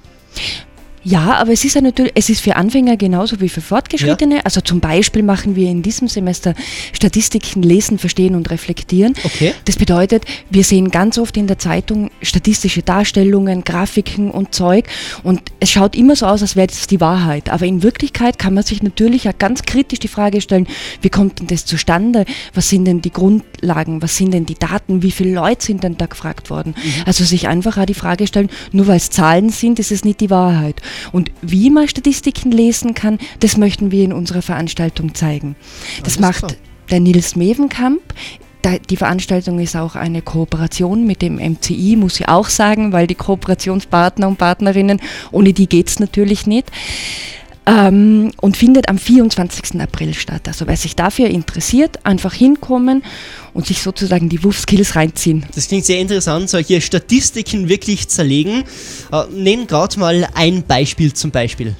Ja, 1.08 1.36
aber 1.36 1.52
es 1.52 1.64
ist 1.64 1.74
ja 1.74 1.80
natürlich, 1.80 2.12
es 2.14 2.28
ist 2.28 2.40
für 2.40 2.56
Anfänger 2.56 2.98
genauso 2.98 3.40
wie 3.40 3.48
für 3.48 3.62
Fortgeschrittene. 3.62 4.44
Also 4.44 4.60
zum 4.60 4.80
Beispiel 4.80 5.22
machen 5.22 5.56
wir 5.56 5.70
in 5.70 5.82
diesem 5.82 6.06
Semester 6.06 6.54
Statistiken 6.92 7.62
lesen, 7.62 7.98
verstehen 7.98 8.34
und 8.34 8.50
reflektieren. 8.50 9.14
Okay. 9.24 9.54
Das 9.64 9.76
bedeutet, 9.76 10.24
wir 10.50 10.64
sehen 10.64 10.90
ganz 10.90 11.16
oft 11.16 11.36
in 11.38 11.46
der 11.46 11.58
Zeitung 11.58 12.10
statistische 12.20 12.82
Darstellungen, 12.82 13.64
Grafiken 13.64 14.30
und 14.30 14.54
Zeug 14.54 14.86
und 15.22 15.40
es 15.60 15.70
schaut 15.70 15.96
immer 15.96 16.14
so 16.14 16.26
aus, 16.26 16.42
als 16.42 16.56
wäre 16.56 16.66
das 16.66 16.86
die 16.86 17.00
Wahrheit. 17.00 17.48
Aber 17.48 17.64
in 17.64 17.82
Wirklichkeit 17.82 18.38
kann 18.38 18.52
man 18.52 18.64
sich 18.64 18.82
natürlich 18.82 19.28
auch 19.30 19.38
ganz 19.38 19.62
kritisch 19.62 20.00
die 20.00 20.08
Frage 20.08 20.42
stellen, 20.42 20.66
wie 21.00 21.08
kommt 21.08 21.40
denn 21.40 21.46
das 21.46 21.64
zustande? 21.64 22.26
Was 22.52 22.68
sind 22.68 22.84
denn 22.84 23.00
die 23.00 23.12
Grundlagen? 23.12 24.02
Was 24.02 24.16
sind 24.18 24.34
denn 24.34 24.44
die 24.44 24.56
Daten? 24.56 25.02
Wie 25.02 25.10
viele 25.10 25.32
Leute 25.32 25.64
sind 25.64 25.84
denn 25.84 25.96
da 25.96 26.04
gefragt 26.04 26.50
worden? 26.50 26.74
Also 27.06 27.24
sich 27.24 27.48
einfach 27.48 27.78
auch 27.78 27.86
die 27.86 27.94
Frage 27.94 28.26
stellen, 28.26 28.50
nur 28.72 28.88
weil 28.88 28.98
es 28.98 29.08
Zahlen 29.08 29.48
sind, 29.48 29.78
ist 29.78 29.90
es 29.90 30.04
nicht 30.04 30.20
die 30.20 30.28
Wahrheit. 30.28 30.82
Und 31.12 31.30
wie 31.42 31.70
man 31.70 31.88
Statistiken 31.88 32.52
lesen 32.52 32.94
kann, 32.94 33.18
das 33.40 33.56
möchten 33.56 33.90
wir 33.90 34.04
in 34.04 34.12
unserer 34.12 34.42
Veranstaltung 34.42 35.14
zeigen. 35.14 35.56
Das 36.02 36.16
Alles 36.16 36.20
macht 36.20 36.38
klar. 36.38 36.52
der 36.90 37.00
Nils 37.00 37.36
Mevenkamp. 37.36 38.00
Die 38.90 38.96
Veranstaltung 38.96 39.60
ist 39.60 39.76
auch 39.76 39.94
eine 39.94 40.20
Kooperation 40.20 41.06
mit 41.06 41.22
dem 41.22 41.36
MCI, 41.36 41.96
muss 41.96 42.20
ich 42.20 42.28
auch 42.28 42.48
sagen, 42.48 42.92
weil 42.92 43.06
die 43.06 43.14
Kooperationspartner 43.14 44.28
und 44.28 44.36
Partnerinnen, 44.36 45.00
ohne 45.30 45.52
die 45.52 45.68
geht 45.68 45.88
es 45.88 46.00
natürlich 46.00 46.46
nicht. 46.46 46.70
Ähm, 47.68 48.32
und 48.40 48.56
findet 48.56 48.88
am 48.88 48.96
24. 48.96 49.78
April 49.78 50.14
statt. 50.14 50.48
Also 50.48 50.66
wer 50.66 50.76
sich 50.78 50.96
dafür 50.96 51.28
interessiert, 51.28 51.98
einfach 52.06 52.32
hinkommen 52.32 53.04
und 53.52 53.66
sich 53.66 53.82
sozusagen 53.82 54.30
die 54.30 54.42
WUF-Skills 54.42 54.96
reinziehen. 54.96 55.44
Das 55.54 55.68
klingt 55.68 55.84
sehr 55.84 56.00
interessant, 56.00 56.48
solche 56.48 56.80
Statistiken 56.80 57.68
wirklich 57.68 58.08
zerlegen. 58.08 58.64
Äh, 59.12 59.24
nenn 59.34 59.66
gerade 59.66 59.98
mal 60.00 60.26
ein 60.34 60.62
Beispiel 60.62 61.12
zum 61.12 61.30
Beispiel. 61.30 61.76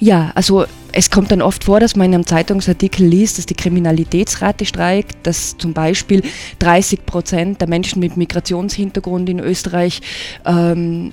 Ja, 0.00 0.30
also 0.34 0.66
es 0.92 1.10
kommt 1.10 1.30
dann 1.30 1.42
oft 1.42 1.64
vor, 1.64 1.80
dass 1.80 1.96
man 1.96 2.06
in 2.06 2.14
einem 2.14 2.26
Zeitungsartikel 2.26 3.06
liest, 3.06 3.38
dass 3.38 3.46
die 3.46 3.54
Kriminalitätsrate 3.54 4.64
steigt, 4.64 5.26
dass 5.26 5.56
zum 5.58 5.72
Beispiel 5.72 6.22
30 6.60 7.04
Prozent 7.04 7.60
der 7.60 7.68
Menschen 7.68 8.00
mit 8.00 8.16
Migrationshintergrund 8.16 9.28
in 9.28 9.38
Österreich 9.38 10.00
ähm, 10.46 11.12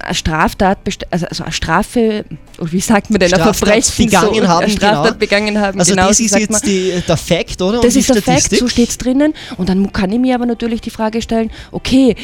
eine 0.00 0.14
Straftat, 0.14 0.78
also, 1.10 1.26
also 1.26 1.44
eine 1.44 1.52
Strafe, 1.52 2.24
oder 2.58 2.72
wie 2.72 2.80
sagt 2.80 3.10
man 3.10 3.20
denn, 3.20 3.32
ein 3.32 3.54
Verbrechen 3.54 4.06
begangen 4.06 4.34
so, 4.34 4.48
haben, 4.48 4.64
eine 4.64 4.72
Straftat 4.72 5.04
genau. 5.04 5.18
begangen 5.18 5.60
haben. 5.60 5.78
Also 5.78 5.94
genau, 5.94 6.08
das 6.08 6.20
ist 6.20 6.30
sagt 6.30 6.50
man. 6.50 6.60
jetzt 6.60 6.66
die, 6.66 6.92
der 7.06 7.16
Fakt, 7.16 7.62
oder? 7.62 7.80
Das 7.80 7.96
ist 7.96 8.12
der 8.12 8.22
Fakt, 8.22 8.54
so 8.54 8.68
steht 8.68 8.90
es 8.90 8.98
drinnen. 8.98 9.34
Und 9.56 9.68
dann 9.68 9.92
kann 9.92 10.10
ich 10.12 10.18
mir 10.18 10.34
aber 10.34 10.46
natürlich 10.46 10.80
die 10.80 10.90
Frage 10.90 11.22
stellen, 11.22 11.50
okay, 11.70 12.16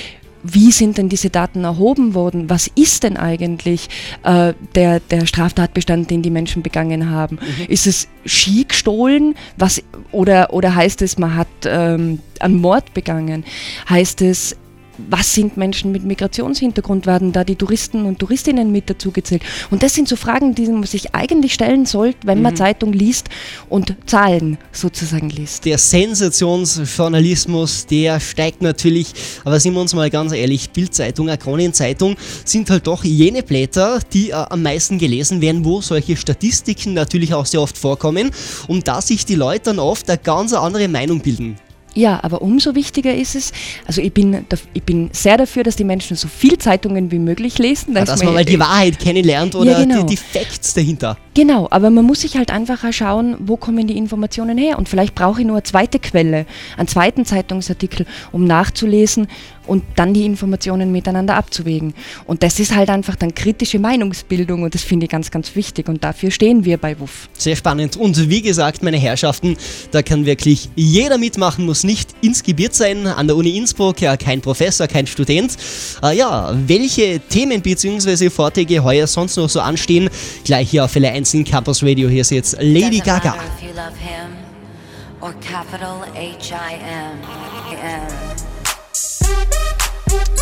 wie 0.43 0.73
sind 0.73 0.99
denn 0.99 1.09
diese 1.09 1.31
Daten 1.31 1.65
erhoben 1.65 2.15
worden? 2.15 2.51
Was 2.51 2.69
ist 2.75 3.05
denn 3.05 3.17
eigentlich 3.17 3.89
äh, 4.25 4.55
der, 4.75 5.01
der 5.01 5.27
Straftatbestand, 5.27 6.11
den 6.11 6.23
die 6.23 6.31
Menschen 6.31 6.63
begangen 6.63 7.11
haben? 7.11 7.39
Ist 7.69 7.87
es 7.87 8.09
Ski 8.27 8.65
gestohlen? 8.65 9.35
Was, 9.57 9.83
oder, 10.11 10.53
oder 10.53 10.75
heißt 10.75 11.03
es, 11.03 11.19
man 11.19 11.37
hat 11.37 11.49
ähm, 11.65 12.21
einen 12.41 12.61
Mord 12.61 12.93
begangen? 12.95 13.45
Heißt 13.89 14.23
es, 14.23 14.57
was 14.99 15.35
sind 15.35 15.57
Menschen 15.57 15.93
mit 15.93 16.05
Migrationshintergrund? 16.05 17.07
Werden 17.07 17.33
da 17.33 17.45
die 17.45 17.57
Touristen 17.57 18.05
und 18.05 18.19
Touristinnen 18.19 18.71
mit 18.73 18.91
dazugezählt? 18.91 19.43
Und 19.71 19.83
das 19.83 19.95
sind 19.95 20.09
so 20.09 20.17
Fragen, 20.17 20.55
die 20.55 20.67
man 20.67 20.83
sich 20.85 21.15
eigentlich 21.15 21.55
stellen 21.55 21.87
sollte, 21.87 22.19
wenn 22.27 22.43
man 22.43 22.57
Zeitung 22.57 22.93
liest 22.93 23.29
und 23.69 23.95
Zahlen 24.07 24.59
sozusagen 24.73 25.31
liest. 25.31 25.65
Der 25.65 25.79
Sensationsjournalismus, 25.79 27.87
der 27.87 28.21
steigt 28.21 28.63
natürlich, 28.63 29.13
aber 29.45 29.61
sind 29.61 29.75
wir 29.75 29.81
uns 29.81 29.95
mal 29.95 30.11
ganz 30.11 30.33
ehrlich, 30.33 30.71
Bildzeitung, 30.71 31.29
Kronenzeitung 31.39 32.17
sind 32.45 32.69
halt 32.71 32.87
doch 32.87 33.05
jene 33.05 33.43
Blätter, 33.43 34.01
die 34.13 34.31
äh, 34.31 34.35
am 34.35 34.63
meisten 34.63 34.99
gelesen 34.99 35.41
werden, 35.41 35.65
wo 35.65 35.81
solche 35.81 36.17
Statistiken 36.17 36.95
natürlich 36.95 37.35
auch 37.35 37.47
sehr 37.47 37.63
oft 37.63 37.79
vorkommen 37.79 38.31
und 38.69 38.89
da 38.89 39.01
sich 39.01 39.25
die 39.25 39.35
Leute 39.35 39.63
dann 39.65 39.79
oft 39.79 40.09
eine 40.09 40.19
ganz 40.19 40.53
andere 40.53 40.89
Meinung 40.89 41.21
bilden. 41.21 41.57
Ja, 41.95 42.21
aber 42.23 42.41
umso 42.41 42.75
wichtiger 42.75 43.15
ist 43.15 43.35
es, 43.35 43.53
also 43.87 44.01
ich 44.01 44.13
bin, 44.15 44.47
ich 44.73 44.83
bin 44.83 45.11
sehr 45.13 45.37
dafür, 45.37 45.63
dass 45.63 45.77
die 45.77 45.85
Menschen 45.85 46.17
so 46.17 46.27
viel 46.29 46.57
Zeitungen 46.59 47.11
wie 47.11 47.19
möglich 47.19 47.59
lesen. 47.59 47.95
Dass 47.95 48.09
ist 48.09 48.19
man 48.25 48.29
mir- 48.29 48.33
mal 48.41 48.45
die 48.45 48.59
Wahrheit 48.59 48.99
kennenlernt 48.99 49.55
oder 49.55 49.73
Ja, 49.73 49.81
genau. 49.85 50.03
die, 50.05 50.17
die 50.17 50.17
Facts 50.17 50.73
dahinter. 50.75 51.19
Genau, 51.35 51.67
aber 51.71 51.89
man 51.89 52.05
muss 52.05 52.21
sich 52.21 52.37
halt 52.37 52.51
einfach 52.51 52.93
schauen, 52.93 53.37
wo 53.39 53.57
kommen 53.57 53.87
die 53.87 53.97
Informationen 53.97 54.59
her. 54.59 54.79
Und 54.79 54.89
vielleicht 54.89 55.15
brauche 55.15 55.41
ich 55.41 55.47
nur 55.47 55.57
eine 55.57 55.63
zweite 55.63 55.99
Quelle, 55.99 56.45
einen 56.77 56.89
zweiten 56.89 57.25
Zeitungsartikel, 57.25 58.07
um 58.33 58.45
nachzulesen 58.45 59.29
und 59.67 59.85
dann 59.97 60.13
die 60.13 60.25
Informationen 60.25 60.93
miteinander 60.93 61.37
abzuwägen. 61.37 61.95
Und 62.27 62.43
das 62.43 62.59
ist 62.59 62.75
halt 62.75 62.91
einfach 62.91 63.17
dann 63.17 63.35
kritische 63.35 63.79
Meinungsbildung 63.79 64.63
und 64.63 64.75
das 64.75 64.83
finde 64.83 65.05
ich 65.05 65.11
ganz, 65.11 65.31
ganz 65.31 65.55
wichtig. 65.55 65.89
Und 65.89 66.05
dafür 66.05 66.31
stehen 66.31 66.65
wir 66.65 66.77
bei 66.77 66.99
WUF. 66.99 67.29
Sehr 67.39 67.57
spannend. 67.57 67.97
Und 67.97 68.29
wie 68.29 68.43
gesagt, 68.43 68.83
meine 68.83 68.99
Herrschaften, 68.99 69.57
da 69.91 70.03
kann 70.03 70.27
wirklich 70.27 70.69
jeder 70.75 71.19
mitmachen, 71.19 71.65
muss 71.65 71.85
nicht 71.85 72.11
inskribiert 72.23 72.75
sein 72.75 73.07
an 73.07 73.27
der 73.27 73.37
Uni 73.37 73.57
Innsbruck, 73.57 74.01
ja, 74.01 74.17
kein 74.17 74.41
Professor, 74.41 74.87
kein 74.87 75.07
Student. 75.07 75.57
Äh, 76.03 76.17
ja, 76.17 76.55
welche 76.67 77.21
Themen 77.21 77.63
bzw. 77.63 78.31
Vorträge 78.31 78.83
heuer 78.83 79.07
sonst 79.07 79.37
noch 79.37 79.49
so 79.49 79.61
anstehen, 79.61 80.11
gleich 80.45 80.71
hier 80.71 80.85
auf 80.85 80.97
L1 81.23 81.35
in 81.35 81.45
Campus 81.45 81.83
Radio. 81.83 82.09
Hier 82.09 82.23
ist 82.23 82.31
jetzt 82.31 82.57
Lady 82.61 82.99
Gaga. 82.99 83.35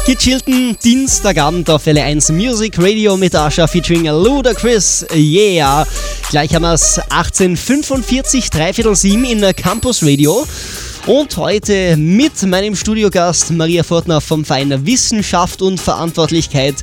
Gechillten 0.07 0.77
Dienstagabend 0.83 1.69
auf 1.69 1.87
L1 1.87 2.33
Music 2.33 2.79
Radio 2.79 3.17
mit 3.17 3.35
Asha 3.35 3.67
featuring 3.67 4.07
Ludacris. 4.07 5.07
Yeah! 5.15 5.87
Gleich 6.31 6.55
haben 6.55 6.63
wir 6.63 6.73
es 6.73 6.99
1845, 6.99 8.51
dreiviertel 8.51 8.97
sieben 8.97 9.25
in 9.25 9.45
Campus 9.55 10.03
Radio. 10.03 10.47
Und 11.07 11.37
heute 11.37 11.97
mit 11.97 12.43
meinem 12.43 12.75
Studiogast 12.75 13.51
Maria 13.51 13.83
Fortner 13.83 14.21
vom 14.21 14.45
Verein 14.45 14.87
Wissenschaft 14.87 15.63
und 15.63 15.81
Verantwortlichkeit, 15.81 16.77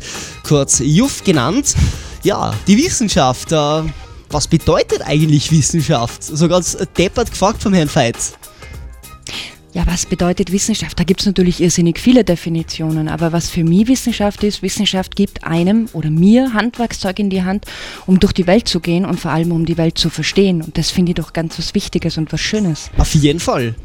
kurz 0.44 0.80
JUF 0.80 1.24
genannt. 1.24 1.76
Ja, 2.24 2.54
die 2.68 2.78
Wissenschaft. 2.78 3.52
Äh, 3.52 3.84
was 4.30 4.48
bedeutet 4.48 5.02
eigentlich 5.04 5.52
Wissenschaft? 5.52 6.24
So 6.24 6.48
ganz 6.48 6.78
deppert 6.98 7.32
gefragt 7.32 7.64
vom 7.64 7.74
Herrn 7.74 7.90
Veit. 7.94 8.18
Ja, 9.74 9.86
was 9.86 10.06
bedeutet 10.08 10.52
Wissenschaft? 10.52 11.00
Da 11.00 11.04
gibt 11.04 11.20
es 11.20 11.28
natürlich 11.28 11.62
irrsinnig 11.62 12.00
viele 12.00 12.24
Definitionen, 12.24 13.08
aber 13.08 13.32
was 13.32 13.50
für 13.50 13.64
mich 13.64 13.88
Wissenschaft 13.88 14.44
ist, 14.44 14.64
Wissenschaft 14.64 15.16
gibt 15.16 15.44
einem 15.44 15.88
oder 15.94 16.10
mir 16.10 16.54
Handwerkszeug 16.54 17.20
in 17.20 17.30
die 17.30 17.44
Hand, 17.44 17.66
um 18.08 18.20
durch 18.20 18.34
die 18.34 18.48
Welt 18.48 18.68
zu 18.68 18.80
gehen 18.80 19.06
und 19.06 19.20
vor 19.20 19.32
allem 19.32 19.52
um 19.52 19.68
die 19.68 19.78
Welt 19.78 19.98
zu 19.98 20.10
verstehen. 20.10 20.64
Und 20.64 20.78
das 20.78 20.90
finde 20.90 21.12
ich 21.12 21.16
doch 21.18 21.32
ganz 21.32 21.60
was 21.60 21.76
Wichtiges 21.76 22.18
und 22.18 22.34
was 22.34 22.42
Schönes. 22.42 22.90
Auf 22.98 23.14
jeden 23.14 23.40
Fall. 23.40 23.76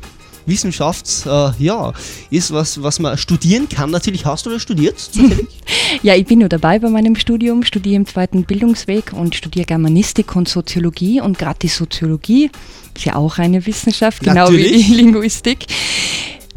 Wissenschaft, 0.46 1.26
äh, 1.26 1.50
ja, 1.58 1.92
ist 2.30 2.52
was, 2.52 2.82
was 2.82 2.98
man 2.98 3.16
studieren 3.18 3.68
kann. 3.68 3.90
Natürlich 3.90 4.24
hast 4.24 4.46
du 4.46 4.50
das 4.50 4.62
studiert, 4.62 4.98
zufällig? 4.98 5.48
Ja, 6.02 6.14
ich 6.14 6.26
bin 6.26 6.38
nur 6.38 6.48
dabei 6.48 6.78
bei 6.78 6.88
meinem 6.88 7.16
Studium, 7.16 7.62
studiere 7.62 7.96
im 7.96 8.06
zweiten 8.06 8.44
Bildungsweg 8.44 9.12
und 9.12 9.34
studiere 9.34 9.66
Germanistik 9.66 10.34
und 10.34 10.48
Soziologie 10.48 11.20
und 11.20 11.38
gerade 11.38 11.58
die 11.60 11.68
Soziologie 11.68 12.50
ist 12.94 13.04
ja 13.04 13.14
auch 13.14 13.38
eine 13.38 13.64
Wissenschaft, 13.66 14.20
genau 14.20 14.46
Natürlich. 14.46 14.88
wie 14.88 14.94
Linguistik. 14.96 15.66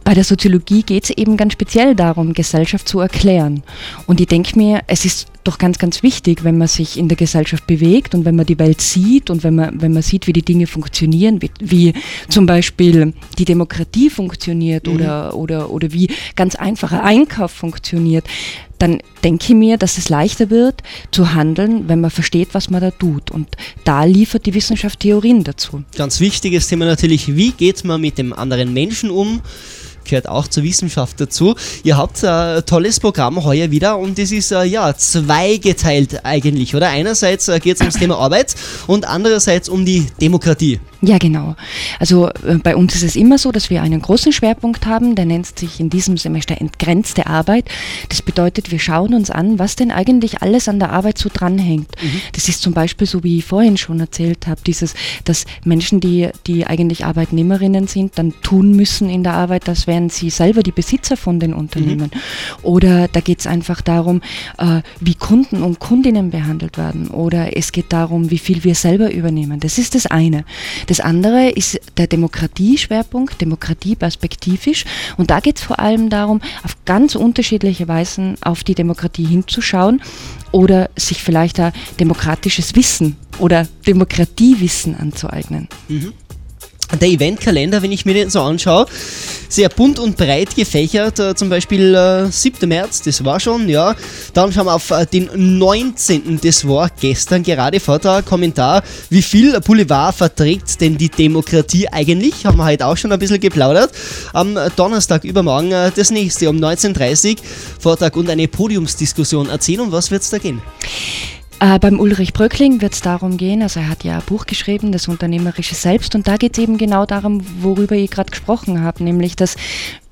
Bei 0.06 0.14
der 0.14 0.24
Soziologie 0.24 0.84
geht 0.84 1.06
es 1.06 1.10
eben 1.10 1.36
ganz 1.36 1.54
speziell 1.54 1.96
darum, 1.96 2.34
Gesellschaft 2.34 2.88
zu 2.88 3.00
erklären. 3.00 3.64
Und 4.06 4.22
ich 4.22 4.28
denke 4.28 4.56
mir, 4.56 4.84
es 4.86 5.04
ist 5.04 5.28
doch 5.44 5.58
ganz, 5.58 5.80
ganz 5.80 6.04
wichtig, 6.04 6.44
wenn 6.44 6.60
man 6.60 6.68
sich 6.68 7.00
in 7.00 7.08
der 7.08 7.18
Gesellschaft 7.18 7.66
bewegt 7.66 8.14
und 8.14 8.24
wenn 8.24 8.36
man 8.36 8.46
die 8.46 8.60
Welt 8.60 8.82
sieht 8.82 9.32
und 9.32 9.44
wenn 9.44 9.56
man, 9.56 9.82
wenn 9.82 9.94
man 9.94 10.04
sieht, 10.04 10.28
wie 10.28 10.34
die 10.34 10.44
Dinge 10.44 10.68
funktionieren, 10.68 11.42
wie, 11.42 11.50
wie 11.60 11.94
zum 12.30 12.46
Beispiel 12.46 13.14
die 13.40 13.46
Demokratie 13.46 14.12
funktioniert 14.12 14.88
oder, 14.88 15.36
oder, 15.36 15.72
oder 15.72 15.92
wie 15.92 16.12
ganz 16.36 16.54
einfacher 16.54 17.04
Einkauf 17.04 17.50
funktioniert, 17.50 18.26
dann 18.78 19.00
denke 19.24 19.46
ich 19.46 19.56
mir, 19.56 19.78
dass 19.78 19.98
es 19.98 20.10
leichter 20.10 20.52
wird 20.52 20.84
zu 21.10 21.34
handeln, 21.34 21.88
wenn 21.88 22.02
man 22.02 22.12
versteht, 22.12 22.50
was 22.54 22.70
man 22.70 22.82
da 22.82 22.92
tut. 22.92 23.32
Und 23.32 23.48
da 23.86 24.04
liefert 24.04 24.46
die 24.46 24.54
Wissenschaft 24.54 25.00
Theorien 25.00 25.44
dazu. 25.44 25.84
Ganz 25.96 26.20
wichtiges 26.20 26.68
Thema 26.68 26.86
natürlich, 26.86 27.36
wie 27.36 27.52
geht 27.52 27.84
man 27.84 28.02
mit 28.02 28.20
dem 28.20 28.34
anderen 28.34 28.72
Menschen 28.72 29.10
um? 29.10 29.42
Gehört 30.06 30.30
auch 30.30 30.48
zur 30.48 30.64
Wissenschaft 30.64 31.20
dazu. 31.20 31.56
Ihr 31.84 31.98
habt 31.98 32.24
äh, 32.24 32.28
ein 32.28 32.66
tolles 32.66 33.00
Programm 33.00 33.44
heuer 33.44 33.72
wieder 33.72 33.98
und 33.98 34.18
es 34.20 34.32
ist 34.32 34.52
äh, 34.52 34.64
ja 34.64 34.96
zweigeteilt 34.96 36.24
eigentlich, 36.24 36.76
oder? 36.76 36.90
Einerseits 36.90 37.48
äh, 37.48 37.60
geht 37.60 37.76
es 37.76 37.82
ums 37.82 37.96
Thema 37.96 38.18
Arbeit 38.18 38.56
und 38.88 39.08
andererseits 39.08 39.70
um 39.70 39.86
die 39.86 40.08
Demokratie. 40.22 40.80
Ja, 41.02 41.18
genau. 41.18 41.56
Also 42.00 42.30
äh, 42.30 42.56
bei 42.64 42.76
uns 42.76 42.96
ist 42.96 43.04
es 43.04 43.16
immer 43.16 43.38
so, 43.38 43.52
dass 43.52 43.70
wir 43.70 43.82
einen 43.82 44.02
großen 44.02 44.32
Schwerpunkt 44.32 44.86
haben, 44.86 45.16
der 45.16 45.26
nennt 45.26 45.58
sich 45.58 45.80
in 45.80 45.90
diesem 45.90 46.18
Semester 46.18 46.60
entgrenzte 46.60 47.28
Arbeit. 47.28 47.66
Das 48.10 48.22
bedeutet, 48.22 48.72
wir 48.72 48.80
schauen 48.80 49.14
uns 49.14 49.30
an, 49.30 49.60
was 49.60 49.76
denn 49.76 49.92
eigentlich 49.92 50.42
alles 50.42 50.68
an 50.68 50.80
der 50.80 50.92
Arbeit 50.92 51.18
so 51.18 51.30
dranhängt. 51.32 51.90
Das 52.34 52.50
ist 52.50 52.62
zum 52.62 52.74
Beispiel 52.74 53.06
so, 53.06 53.24
wie 53.24 53.40
ich 53.40 53.46
vorhin 53.46 53.78
schon 53.78 54.00
erzählt 54.00 54.48
habe, 54.48 54.62
dieses, 54.66 54.94
dass 55.26 55.46
Menschen, 55.64 56.00
die, 56.00 56.30
die 56.48 56.66
eigentlich 56.66 57.06
Arbeitnehmerinnen 57.06 57.88
sind, 57.88 58.18
dann 58.18 58.34
tun 58.42 58.76
müssen 58.76 59.10
in 59.10 59.24
der 59.24 59.34
Arbeit, 59.34 59.68
das 59.68 59.88
wären 59.96 60.10
sie 60.10 60.30
selber 60.30 60.62
die 60.62 60.74
Besitzer 60.74 61.16
von 61.16 61.40
den 61.40 61.54
Unternehmen. 61.54 62.12
Oder 62.64 63.08
da 63.08 63.22
geht 63.22 63.40
es 63.40 63.48
einfach 63.48 63.82
darum, 63.82 64.22
äh, 64.58 64.82
wie 65.00 65.16
Kunden 65.16 65.64
und 65.64 65.80
Kundinnen 65.80 66.32
behandelt 66.32 66.78
werden. 66.78 67.08
Oder 67.08 67.56
es 67.56 67.72
geht 67.72 67.94
darum, 67.94 68.30
wie 68.30 68.38
viel 68.38 68.66
wir 68.66 68.76
selber 68.76 69.12
übernehmen. 69.12 69.62
Das 69.62 69.78
ist 69.78 69.96
das 69.96 70.06
eine. 70.06 70.44
Das 70.88 71.00
andere 71.00 71.50
ist 71.50 71.80
der 71.96 72.08
Demokratieschwerpunkt, 72.08 73.40
Demokratie 73.40 73.96
perspektivisch. 73.96 74.84
Und 75.16 75.32
da 75.32 75.40
geht 75.40 75.60
es 75.60 75.64
vor 75.64 75.80
allem 75.80 76.10
darum, 76.10 76.42
auf 76.64 76.76
ganz 76.84 77.16
unterschiedliche 77.16 77.88
Weisen 77.88 78.36
auf 78.42 78.66
die 78.66 78.76
Demokratie 78.76 79.26
hinzuschauen 79.26 80.02
oder 80.52 80.90
sich 80.98 81.24
vielleicht 81.24 81.58
ein 81.62 81.72
demokratisches 82.02 82.76
Wissen 82.76 83.16
oder 83.40 83.66
Demokratiewissen 83.88 84.96
anzueignen. 84.98 85.70
Der 87.00 87.08
Eventkalender, 87.08 87.82
wenn 87.82 87.92
ich 87.92 88.06
mir 88.06 88.14
den 88.14 88.30
so 88.30 88.42
anschaue, 88.42 88.86
sehr 89.56 89.70
bunt 89.70 90.00
und 90.00 90.18
breit 90.18 90.56
gefächert. 90.56 91.20
Äh, 91.20 91.34
zum 91.34 91.50
Beispiel 91.50 91.96
äh, 91.96 92.30
7. 92.30 92.68
März, 92.68 93.02
das 93.02 93.24
war 93.24 93.40
schon, 93.40 93.70
ja. 93.70 93.96
Dann 94.34 94.52
schauen 94.52 94.66
wir 94.66 94.74
auf 94.74 94.92
äh, 94.92 95.06
den 95.06 95.30
19. 95.34 96.40
Das 96.44 96.68
war 96.68 96.90
gestern 97.00 97.42
gerade 97.42 97.80
Vortrag, 97.80 98.26
Kommentar. 98.26 98.84
Wie 99.10 99.22
viel 99.22 99.60
Boulevard 99.62 100.16
verträgt 100.16 100.80
denn 100.82 100.98
die 100.98 101.10
Demokratie 101.10 101.88
eigentlich? 101.88 102.46
Haben 102.46 102.58
wir 102.58 102.66
heute 102.66 102.86
auch 102.86 102.98
schon 102.98 103.12
ein 103.12 103.20
bisschen 103.20 103.40
geplaudert. 103.40 103.92
Am 104.34 104.58
Donnerstag 104.76 105.24
übermorgen 105.24 105.72
äh, 105.72 105.92
das 105.96 106.12
nächste 106.12 106.50
um 106.50 106.58
19.30 106.58 107.32
Uhr. 107.32 107.36
Vortrag 107.80 108.16
und 108.18 108.30
eine 108.30 108.48
Podiumsdiskussion. 108.48 109.50
Erzähl, 109.50 109.80
um 109.80 109.92
was 109.92 110.12
wird 110.12 110.22
es 110.22 110.30
da 110.30 110.38
gehen? 110.38 110.62
Äh, 111.60 111.80
beim 111.80 112.00
Ulrich 112.00 112.34
Bröckling 112.34 112.82
wird 112.82 112.94
es 112.94 113.02
darum 113.02 113.38
gehen, 113.38 113.62
also 113.62 113.80
er 113.80 113.90
hat 113.90 114.04
ja 114.04 114.18
ein 114.18 114.26
Buch 114.26 114.46
geschrieben, 114.46 114.92
das 114.92 115.08
Unternehmerische 115.08 115.76
Selbst, 115.76 116.14
und 116.16 116.28
da 116.28 116.38
geht 116.38 116.58
es 116.58 116.64
eben 116.64 116.78
genau 116.78 117.06
darum, 117.06 117.42
worüber 117.62 117.96
ich 117.96 118.12
gerade 118.12 118.30
gesprochen 118.30 118.82
habe, 118.82 119.04
nämlich 119.04 119.36
dass 119.36 119.56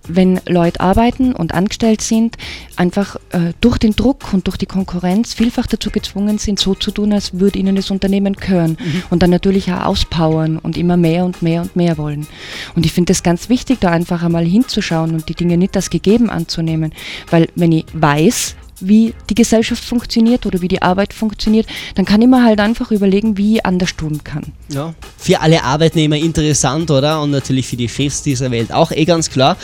wenn 0.08 0.42
Leute 0.48 0.80
arbeiten 0.80 1.34
und 1.34 1.54
angestellt 1.54 2.02
sind, 2.02 2.38
einfach 2.76 3.16
äh, 3.32 3.54
durch 3.62 3.78
den 3.78 3.96
Druck 3.96 4.34
und 4.34 4.48
durch 4.48 4.58
die 4.58 4.66
Konkurrenz 4.66 5.34
vielfach 5.34 5.68
dazu 5.68 5.90
gezwungen 5.92 6.38
sind, 6.38 6.60
so 6.60 6.76
zu 6.76 6.92
tun, 6.92 7.14
als 7.14 7.40
würde 7.40 7.60
ihnen 7.60 7.76
das 7.76 7.92
Unternehmen 7.92 8.34
gehören 8.34 8.78
und 9.10 9.24
dann 9.24 9.30
natürlich 9.30 9.72
auch 9.72 9.86
auspowern 9.86 10.58
und 10.58 10.78
immer 10.78 10.98
mehr 10.98 11.26
und 11.26 11.42
mehr 11.42 11.62
und 11.62 11.76
mehr 11.76 11.98
wollen. 11.98 12.28
Und 12.76 12.86
ich 12.86 12.92
finde 12.92 13.14
es 13.14 13.24
ganz 13.24 13.50
wichtig, 13.50 13.80
da 13.80 13.92
einfach 13.92 14.24
einmal 14.24 14.46
hinzuschauen 14.46 15.14
und 15.14 15.30
die 15.30 15.36
Dinge 15.36 15.58
nicht 15.58 15.76
als 15.76 15.90
gegeben 15.90 16.30
anzunehmen, 16.30 16.94
weil 17.30 17.48
wenn 17.56 17.72
ich 17.72 17.86
weiß, 17.94 18.56
wie 18.88 19.14
die 19.30 19.36
Gesellschaft 19.36 19.84
funktioniert 19.84 20.46
oder 20.46 20.62
wie 20.62 20.68
die 20.68 20.82
Arbeit 20.82 21.14
funktioniert, 21.14 21.68
dann 21.96 22.06
kann 22.06 22.22
ich 22.22 22.28
mir 22.28 22.44
halt 22.44 22.60
einfach 22.60 22.92
überlegen, 22.92 23.38
wie 23.38 23.58
ich 23.58 23.66
anders 23.66 23.96
tun 23.96 24.24
kann. 24.24 24.44
Ja, 24.70 24.94
für 25.18 25.40
alle 25.42 25.64
Arbeitnehmer 25.64 26.18
interessant, 26.18 26.92
oder? 26.92 27.22
Und 27.22 27.32
natürlich 27.32 27.68
für 27.68 27.78
die 27.78 27.90
Chefs 27.90 28.24
dieser 28.24 28.52
Welt 28.52 28.72
auch 28.72 28.92
eh 28.92 29.06
ganz 29.06 29.30
klar. 29.30 29.58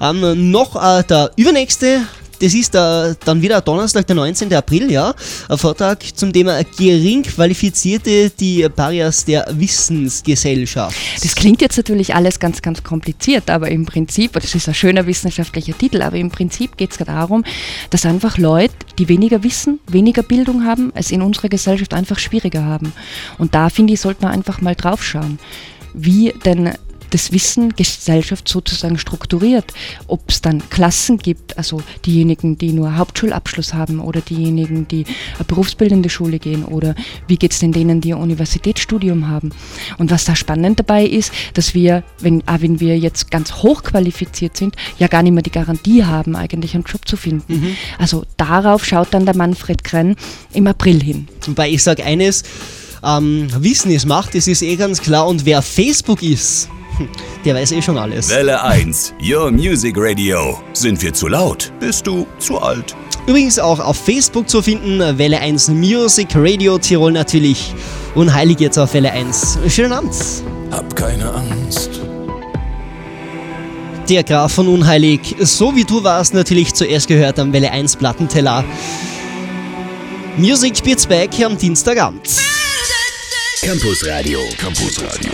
Ähm, 0.00 0.50
noch 0.50 0.76
äh, 0.76 1.02
der 1.04 1.30
übernächste. 1.36 2.02
Das 2.40 2.54
ist 2.54 2.74
äh, 2.74 3.14
dann 3.24 3.42
wieder 3.42 3.60
Donnerstag, 3.60 4.06
der 4.06 4.16
19. 4.16 4.52
April, 4.54 4.90
ja. 4.90 5.14
Ein 5.48 5.58
Vortrag 5.58 6.02
zum 6.16 6.32
Thema 6.32 6.62
gering 6.64 7.22
qualifizierte 7.22 8.30
die 8.30 8.66
Parias 8.74 9.26
der 9.26 9.46
Wissensgesellschaft. 9.52 10.96
Das 11.22 11.34
klingt 11.34 11.60
jetzt 11.60 11.76
natürlich 11.76 12.14
alles 12.14 12.40
ganz, 12.40 12.62
ganz 12.62 12.82
kompliziert, 12.82 13.50
aber 13.50 13.70
im 13.70 13.84
Prinzip, 13.84 14.32
das 14.32 14.54
ist 14.54 14.68
ein 14.68 14.74
schöner 14.74 15.06
wissenschaftlicher 15.06 15.76
Titel, 15.76 16.00
aber 16.00 16.16
im 16.16 16.30
Prinzip 16.30 16.78
geht 16.78 16.92
es 16.92 16.96
darum, 16.96 17.44
dass 17.90 18.06
einfach 18.06 18.38
Leute, 18.38 18.74
die 18.98 19.08
weniger 19.08 19.42
wissen, 19.42 19.78
weniger 19.86 20.22
Bildung 20.22 20.64
haben, 20.64 20.92
es 20.94 21.10
in 21.10 21.20
unserer 21.20 21.50
Gesellschaft 21.50 21.92
einfach 21.92 22.18
schwieriger 22.18 22.64
haben. 22.64 22.94
Und 23.36 23.54
da 23.54 23.68
finde 23.68 23.92
ich, 23.92 24.00
sollte 24.00 24.22
man 24.22 24.32
einfach 24.32 24.62
mal 24.62 24.74
draufschauen, 24.74 25.38
wie 25.92 26.32
denn 26.44 26.72
das 27.10 27.32
Wissen 27.32 27.74
Gesellschaft 27.76 28.48
sozusagen 28.48 28.98
strukturiert. 28.98 29.72
Ob 30.06 30.28
es 30.28 30.40
dann 30.40 30.68
Klassen 30.70 31.18
gibt, 31.18 31.58
also 31.58 31.82
diejenigen, 32.06 32.56
die 32.56 32.72
nur 32.72 32.96
Hauptschulabschluss 32.96 33.74
haben 33.74 34.00
oder 34.00 34.20
diejenigen, 34.20 34.88
die 34.88 35.04
eine 35.36 35.44
berufsbildende 35.44 36.08
Schule 36.08 36.38
gehen 36.38 36.64
oder 36.64 36.94
wie 37.26 37.36
geht 37.36 37.52
es 37.52 37.58
denn 37.58 37.72
denen, 37.72 38.00
die 38.00 38.14
ein 38.14 38.20
Universitätsstudium 38.20 39.28
haben. 39.28 39.50
Und 39.98 40.10
was 40.10 40.24
da 40.24 40.34
spannend 40.36 40.78
dabei 40.78 41.04
ist, 41.04 41.32
dass 41.54 41.74
wir, 41.74 42.02
wenn, 42.20 42.46
auch 42.46 42.60
wenn 42.60 42.80
wir 42.80 42.98
jetzt 42.98 43.30
ganz 43.30 43.52
hochqualifiziert 43.54 44.56
sind, 44.56 44.76
ja 44.98 45.06
gar 45.08 45.22
nicht 45.22 45.32
mehr 45.32 45.42
die 45.42 45.50
Garantie 45.50 46.04
haben, 46.04 46.36
eigentlich 46.36 46.74
einen 46.74 46.84
Job 46.84 47.06
zu 47.06 47.16
finden. 47.16 47.76
Also 47.98 48.24
darauf 48.36 48.84
schaut 48.84 49.12
dann 49.12 49.24
der 49.26 49.36
Manfred 49.36 49.84
Krenn 49.84 50.16
im 50.52 50.66
April 50.66 51.02
hin. 51.02 51.28
Wobei 51.46 51.70
ich 51.70 51.82
sage 51.82 52.04
eines, 52.04 52.44
Ähm, 53.02 53.48
Wissen 53.60 53.90
ist 53.90 54.04
Macht, 54.04 54.34
das 54.34 54.46
ist 54.46 54.60
eh 54.60 54.76
ganz 54.76 55.00
klar. 55.00 55.26
Und 55.26 55.46
wer 55.46 55.62
Facebook 55.62 56.22
ist, 56.22 56.68
der 57.44 57.54
weiß 57.54 57.72
eh 57.72 57.82
schon 57.82 57.98
alles. 57.98 58.28
Welle 58.30 58.62
1, 58.62 59.14
Your 59.22 59.50
Music 59.50 59.94
Radio. 59.96 60.60
Sind 60.72 61.00
wir 61.02 61.12
zu 61.12 61.28
laut? 61.28 61.72
Bist 61.80 62.06
du 62.06 62.26
zu 62.38 62.58
alt? 62.58 62.96
Übrigens 63.26 63.58
auch 63.58 63.78
auf 63.78 63.96
Facebook 63.96 64.48
zu 64.48 64.62
finden, 64.62 65.18
Welle 65.18 65.38
1 65.38 65.68
Music 65.68 66.28
Radio 66.34 66.78
Tirol 66.78 67.12
natürlich. 67.12 67.74
Unheilig 68.14 68.60
jetzt 68.60 68.78
auf 68.78 68.94
Welle 68.94 69.12
1. 69.12 69.58
Schönen 69.68 69.92
Abend. 69.92 70.14
Hab 70.70 70.96
keine 70.96 71.32
Angst. 71.32 72.00
Der 74.08 74.24
Graf 74.24 74.54
von 74.54 74.66
Unheilig, 74.66 75.36
so 75.38 75.76
wie 75.76 75.84
du 75.84 76.02
warst, 76.02 76.34
natürlich 76.34 76.74
zuerst 76.74 77.06
gehört 77.06 77.38
am 77.38 77.52
Welle 77.52 77.70
1 77.70 77.96
Plattenteller. 77.96 78.64
Music 80.36 80.82
Beats 80.82 81.06
Back 81.06 81.30
am 81.44 81.56
Dienstagabend. 81.56 82.28
Campus 83.62 84.04
Radio. 84.06 84.40
Campus 84.58 85.00
Radio. 85.02 85.32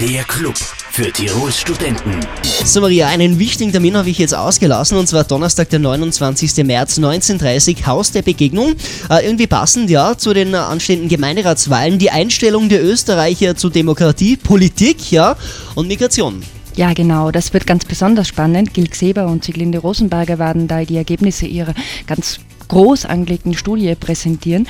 Der 0.00 0.24
Club 0.24 0.54
für 0.90 1.12
Tirols 1.12 1.60
Studenten. 1.60 2.18
So 2.64 2.80
Maria, 2.80 3.06
einen 3.08 3.38
wichtigen 3.38 3.70
Termin 3.70 3.96
habe 3.96 4.10
ich 4.10 4.18
jetzt 4.18 4.34
ausgelassen 4.34 4.98
und 4.98 5.06
zwar 5.06 5.24
Donnerstag, 5.24 5.68
der 5.70 5.78
29. 5.78 6.64
März 6.64 6.98
1930, 6.98 7.86
Haus 7.86 8.10
der 8.10 8.22
Begegnung. 8.22 8.74
Äh, 9.08 9.24
irgendwie 9.24 9.46
passend 9.46 9.88
ja 9.88 10.18
zu 10.18 10.34
den 10.34 10.52
äh, 10.52 10.56
anstehenden 10.56 11.08
Gemeinderatswahlen, 11.08 11.98
die 11.98 12.10
Einstellung 12.10 12.68
der 12.68 12.84
Österreicher 12.84 13.56
zu 13.56 13.70
Demokratie, 13.70 14.36
Politik 14.36 15.12
ja 15.12 15.36
und 15.76 15.86
Migration. 15.86 16.42
Ja, 16.74 16.92
genau, 16.92 17.30
das 17.30 17.52
wird 17.52 17.66
ganz 17.66 17.84
besonders 17.84 18.28
spannend. 18.28 18.74
Gil 18.74 18.88
Gseber 18.88 19.26
und 19.26 19.44
Sieglinde 19.44 19.78
Rosenberger 19.78 20.38
werden 20.38 20.66
da 20.66 20.84
die 20.84 20.96
Ergebnisse 20.96 21.46
ihrer 21.46 21.74
ganz 22.06 22.40
groß 22.68 23.04
angelegten 23.04 23.54
Studie 23.54 23.94
präsentieren. 23.94 24.66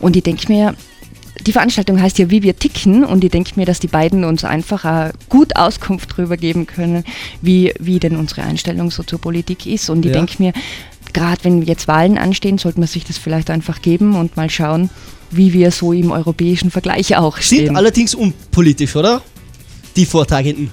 Und 0.00 0.16
ich 0.16 0.22
denke 0.22 0.52
mir, 0.52 0.74
die 1.46 1.52
Veranstaltung 1.52 2.00
heißt 2.00 2.18
ja 2.18 2.30
Wie 2.30 2.42
wir 2.42 2.56
ticken 2.58 3.04
und 3.04 3.22
ich 3.24 3.30
denke 3.30 3.52
mir, 3.56 3.66
dass 3.66 3.80
die 3.80 3.86
beiden 3.88 4.24
uns 4.24 4.44
einfach 4.44 4.84
äh, 4.84 5.12
gut 5.28 5.56
Auskunft 5.56 6.12
darüber 6.16 6.36
geben 6.36 6.66
können, 6.66 7.04
wie, 7.42 7.72
wie 7.78 7.98
denn 7.98 8.16
unsere 8.16 8.42
Einstellung 8.42 8.90
so 8.90 9.02
zur 9.02 9.20
Politik 9.20 9.66
ist. 9.66 9.90
Und 9.90 10.04
ich 10.06 10.12
Ja. 10.12 10.18
denke 10.18 10.42
mir, 10.42 10.52
gerade 11.12 11.42
wenn 11.44 11.62
jetzt 11.62 11.86
Wahlen 11.88 12.18
anstehen, 12.18 12.58
sollte 12.58 12.80
man 12.80 12.88
sich 12.88 13.04
das 13.04 13.18
vielleicht 13.18 13.50
einfach 13.50 13.82
geben 13.82 14.16
und 14.16 14.36
mal 14.36 14.50
schauen, 14.50 14.90
wie 15.30 15.52
wir 15.52 15.70
so 15.70 15.92
im 15.92 16.10
europäischen 16.12 16.70
Vergleich 16.70 17.16
auch 17.16 17.38
Sind 17.38 17.58
stehen. 17.60 17.76
allerdings 17.76 18.14
unpolitisch, 18.14 18.94
oder? 18.96 19.20
Die 19.96 20.06
Vortagenden. 20.06 20.70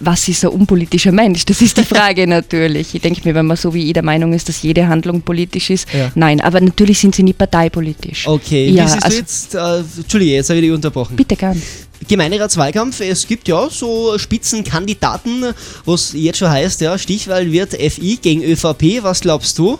Was 0.00 0.26
ist 0.28 0.44
ein 0.44 0.50
unpolitischer 0.50 1.12
Mensch? 1.12 1.44
Das 1.44 1.62
ist 1.62 1.76
die 1.76 1.84
Frage 1.94 2.26
natürlich. 2.26 2.94
Ich 2.94 3.00
denke 3.00 3.20
mir, 3.24 3.34
wenn 3.36 3.46
man 3.46 3.56
so 3.56 3.72
wie 3.72 3.82
jeder 3.84 4.02
Meinung 4.02 4.32
ist, 4.32 4.48
dass 4.48 4.62
jede 4.62 4.88
Handlung 4.88 5.22
politisch 5.22 5.70
ist, 5.70 5.86
Ja. 5.92 6.10
nein, 6.16 6.40
aber 6.40 6.60
natürlich 6.60 6.98
sind 6.98 7.14
sie 7.14 7.22
nicht 7.22 7.38
parteipolitisch. 7.38 8.26
Okay, 8.26 8.68
Ja, 8.70 8.84
wie 8.84 8.88
siehst 8.90 9.04
also- 9.04 9.16
du 9.16 9.20
jetzt, 9.20 9.54
äh, 9.54 10.00
Entschuldige, 10.02 10.32
jetzt 10.32 10.50
habe 10.50 10.58
ich 10.58 10.64
dich 10.66 10.72
unterbrochen. 10.72 11.16
Bitte 11.16 11.36
gern. 11.36 11.60
Gemeinderatswahlkampf, 12.08 13.00
es 13.00 13.26
gibt 13.26 13.46
ja 13.46 13.68
so 13.70 14.18
Spitzenkandidaten, 14.18 15.52
was 15.84 16.12
jetzt 16.14 16.38
schon 16.38 16.50
heißt, 16.50 16.80
ja, 16.80 16.96
Stichwahl 16.98 17.52
wird 17.52 17.74
FI 17.74 18.18
gegen 18.20 18.42
ÖVP, 18.42 19.02
was 19.02 19.20
glaubst 19.20 19.56
du? 19.58 19.78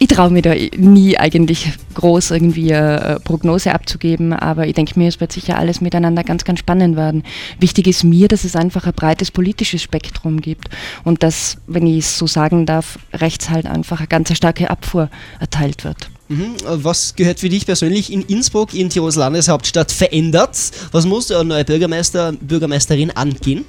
Ich 0.00 0.06
traue 0.06 0.30
mir 0.30 0.42
da 0.42 0.54
nie 0.76 1.18
eigentlich 1.18 1.72
groß 1.94 2.30
irgendwie 2.30 2.72
eine 2.72 3.18
Prognose 3.24 3.74
abzugeben, 3.74 4.32
aber 4.32 4.68
ich 4.68 4.74
denke 4.74 4.96
mir, 4.96 5.08
es 5.08 5.18
wird 5.20 5.32
sicher 5.32 5.58
alles 5.58 5.80
miteinander 5.80 6.22
ganz, 6.22 6.44
ganz 6.44 6.60
spannend 6.60 6.94
werden. 6.94 7.24
Wichtig 7.58 7.88
ist 7.88 8.04
mir, 8.04 8.28
dass 8.28 8.44
es 8.44 8.54
einfach 8.54 8.86
ein 8.86 8.92
breites 8.92 9.32
politisches 9.32 9.82
Spektrum 9.82 10.40
gibt 10.40 10.68
und 11.02 11.24
dass, 11.24 11.56
wenn 11.66 11.84
ich 11.84 11.98
es 11.98 12.16
so 12.16 12.28
sagen 12.28 12.64
darf, 12.64 13.00
rechts 13.12 13.50
halt 13.50 13.66
einfach 13.66 13.98
eine 13.98 14.06
ganz 14.06 14.36
starke 14.36 14.70
Abfuhr 14.70 15.10
erteilt 15.40 15.82
wird. 15.82 16.10
Mhm. 16.28 16.54
Was 16.62 17.16
gehört 17.16 17.40
für 17.40 17.48
dich 17.48 17.66
persönlich 17.66 18.12
in 18.12 18.22
Innsbruck, 18.22 18.74
in 18.74 18.90
Tirols 18.90 19.16
Landeshauptstadt, 19.16 19.90
verändert? 19.90 20.56
Was 20.92 21.06
muss 21.06 21.28
der 21.28 21.42
neue 21.42 21.64
Bürgermeister, 21.64 22.32
Bürgermeisterin 22.40 23.10
angehen? 23.10 23.64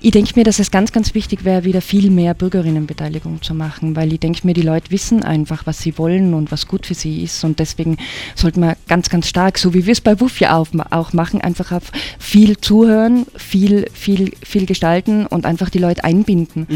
Ich 0.00 0.12
denke 0.12 0.32
mir, 0.36 0.44
dass 0.44 0.58
es 0.58 0.70
ganz, 0.70 0.92
ganz 0.92 1.14
wichtig 1.14 1.44
wäre, 1.44 1.64
wieder 1.64 1.80
viel 1.82 2.10
mehr 2.10 2.34
Bürgerinnenbeteiligung 2.34 3.42
zu 3.42 3.54
machen, 3.54 3.96
weil 3.96 4.12
ich 4.12 4.20
denke 4.20 4.46
mir, 4.46 4.54
die 4.54 4.62
Leute 4.62 4.90
wissen 4.90 5.22
einfach, 5.22 5.66
was 5.66 5.78
sie 5.78 5.98
wollen 5.98 6.32
und 6.32 6.50
was 6.50 6.66
gut 6.66 6.86
für 6.86 6.94
sie 6.94 7.22
ist. 7.22 7.44
Und 7.44 7.58
deswegen 7.58 7.98
sollte 8.34 8.60
man 8.60 8.76
ganz, 8.88 9.10
ganz 9.10 9.28
stark, 9.28 9.58
so 9.58 9.74
wie 9.74 9.84
wir 9.84 9.92
es 9.92 10.00
bei 10.00 10.18
WUF 10.20 10.40
ja 10.40 10.56
auch, 10.56 11.12
machen, 11.12 11.40
einfach 11.40 11.72
auf 11.72 11.92
viel 12.18 12.56
zuhören, 12.58 13.26
viel, 13.36 13.86
viel, 13.92 14.32
viel 14.42 14.66
gestalten 14.66 15.26
und 15.26 15.44
einfach 15.44 15.70
die 15.70 15.78
Leute 15.78 16.04
einbinden. 16.04 16.66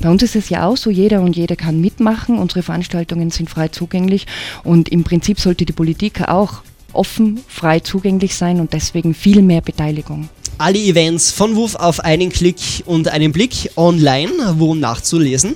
Bei 0.00 0.10
uns 0.10 0.22
ist 0.22 0.36
es 0.36 0.48
ja 0.48 0.66
auch 0.66 0.76
so, 0.76 0.90
jeder 0.90 1.20
und 1.22 1.36
jede 1.36 1.56
kann 1.56 1.80
mitmachen, 1.80 2.38
unsere 2.38 2.62
Veranstaltungen 2.62 3.30
sind 3.30 3.50
frei 3.50 3.68
zugänglich 3.68 4.26
und 4.62 4.88
im 4.88 5.04
Prinzip 5.04 5.40
sollte 5.40 5.64
die 5.64 5.72
Politik 5.72 6.28
auch 6.28 6.62
offen, 6.92 7.40
frei 7.48 7.80
zugänglich 7.80 8.34
sein 8.34 8.60
und 8.60 8.72
deswegen 8.72 9.14
viel 9.14 9.42
mehr 9.42 9.60
Beteiligung. 9.60 10.28
Alle 10.58 10.78
Events 10.78 11.30
von 11.30 11.54
WUF 11.56 11.74
auf 11.76 12.00
einen 12.00 12.30
Klick 12.30 12.82
und 12.86 13.08
einen 13.08 13.32
Blick 13.32 13.70
online, 13.76 14.32
wo 14.56 14.74
nachzulesen. 14.74 15.54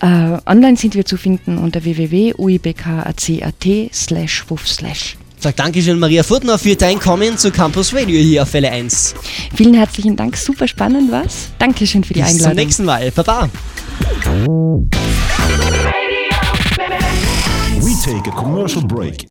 Äh, 0.00 0.38
online 0.46 0.76
sind 0.76 0.94
wir 0.94 1.04
zu 1.04 1.16
finden 1.16 1.58
unter 1.58 1.84
www.uibk.ac.at 1.84 3.66
slash 3.92 4.44
wuff 4.48 4.66
slash. 4.68 5.16
Sag 5.40 5.56
Dankeschön 5.56 5.98
Maria 6.00 6.22
Furtner 6.24 6.58
für 6.58 6.74
dein 6.74 6.98
Kommen 6.98 7.38
zu 7.38 7.50
Campus 7.52 7.94
Radio 7.94 8.18
hier 8.20 8.42
auf 8.42 8.52
Welle 8.54 8.72
1. 8.72 9.14
Vielen 9.54 9.74
herzlichen 9.74 10.16
Dank, 10.16 10.36
super 10.36 10.66
spannend 10.66 11.12
war's. 11.12 11.48
Dankeschön 11.58 12.02
für 12.02 12.14
die 12.14 12.20
Bis 12.20 12.30
zum 12.30 12.38
Einladung. 12.38 12.56
nächsten 12.56 12.84
Mal. 12.84 13.10
Baba. 13.12 13.48
We 17.80 17.94
take 18.04 18.28
a 18.28 18.32
commercial 18.34 18.82
break. 18.82 19.28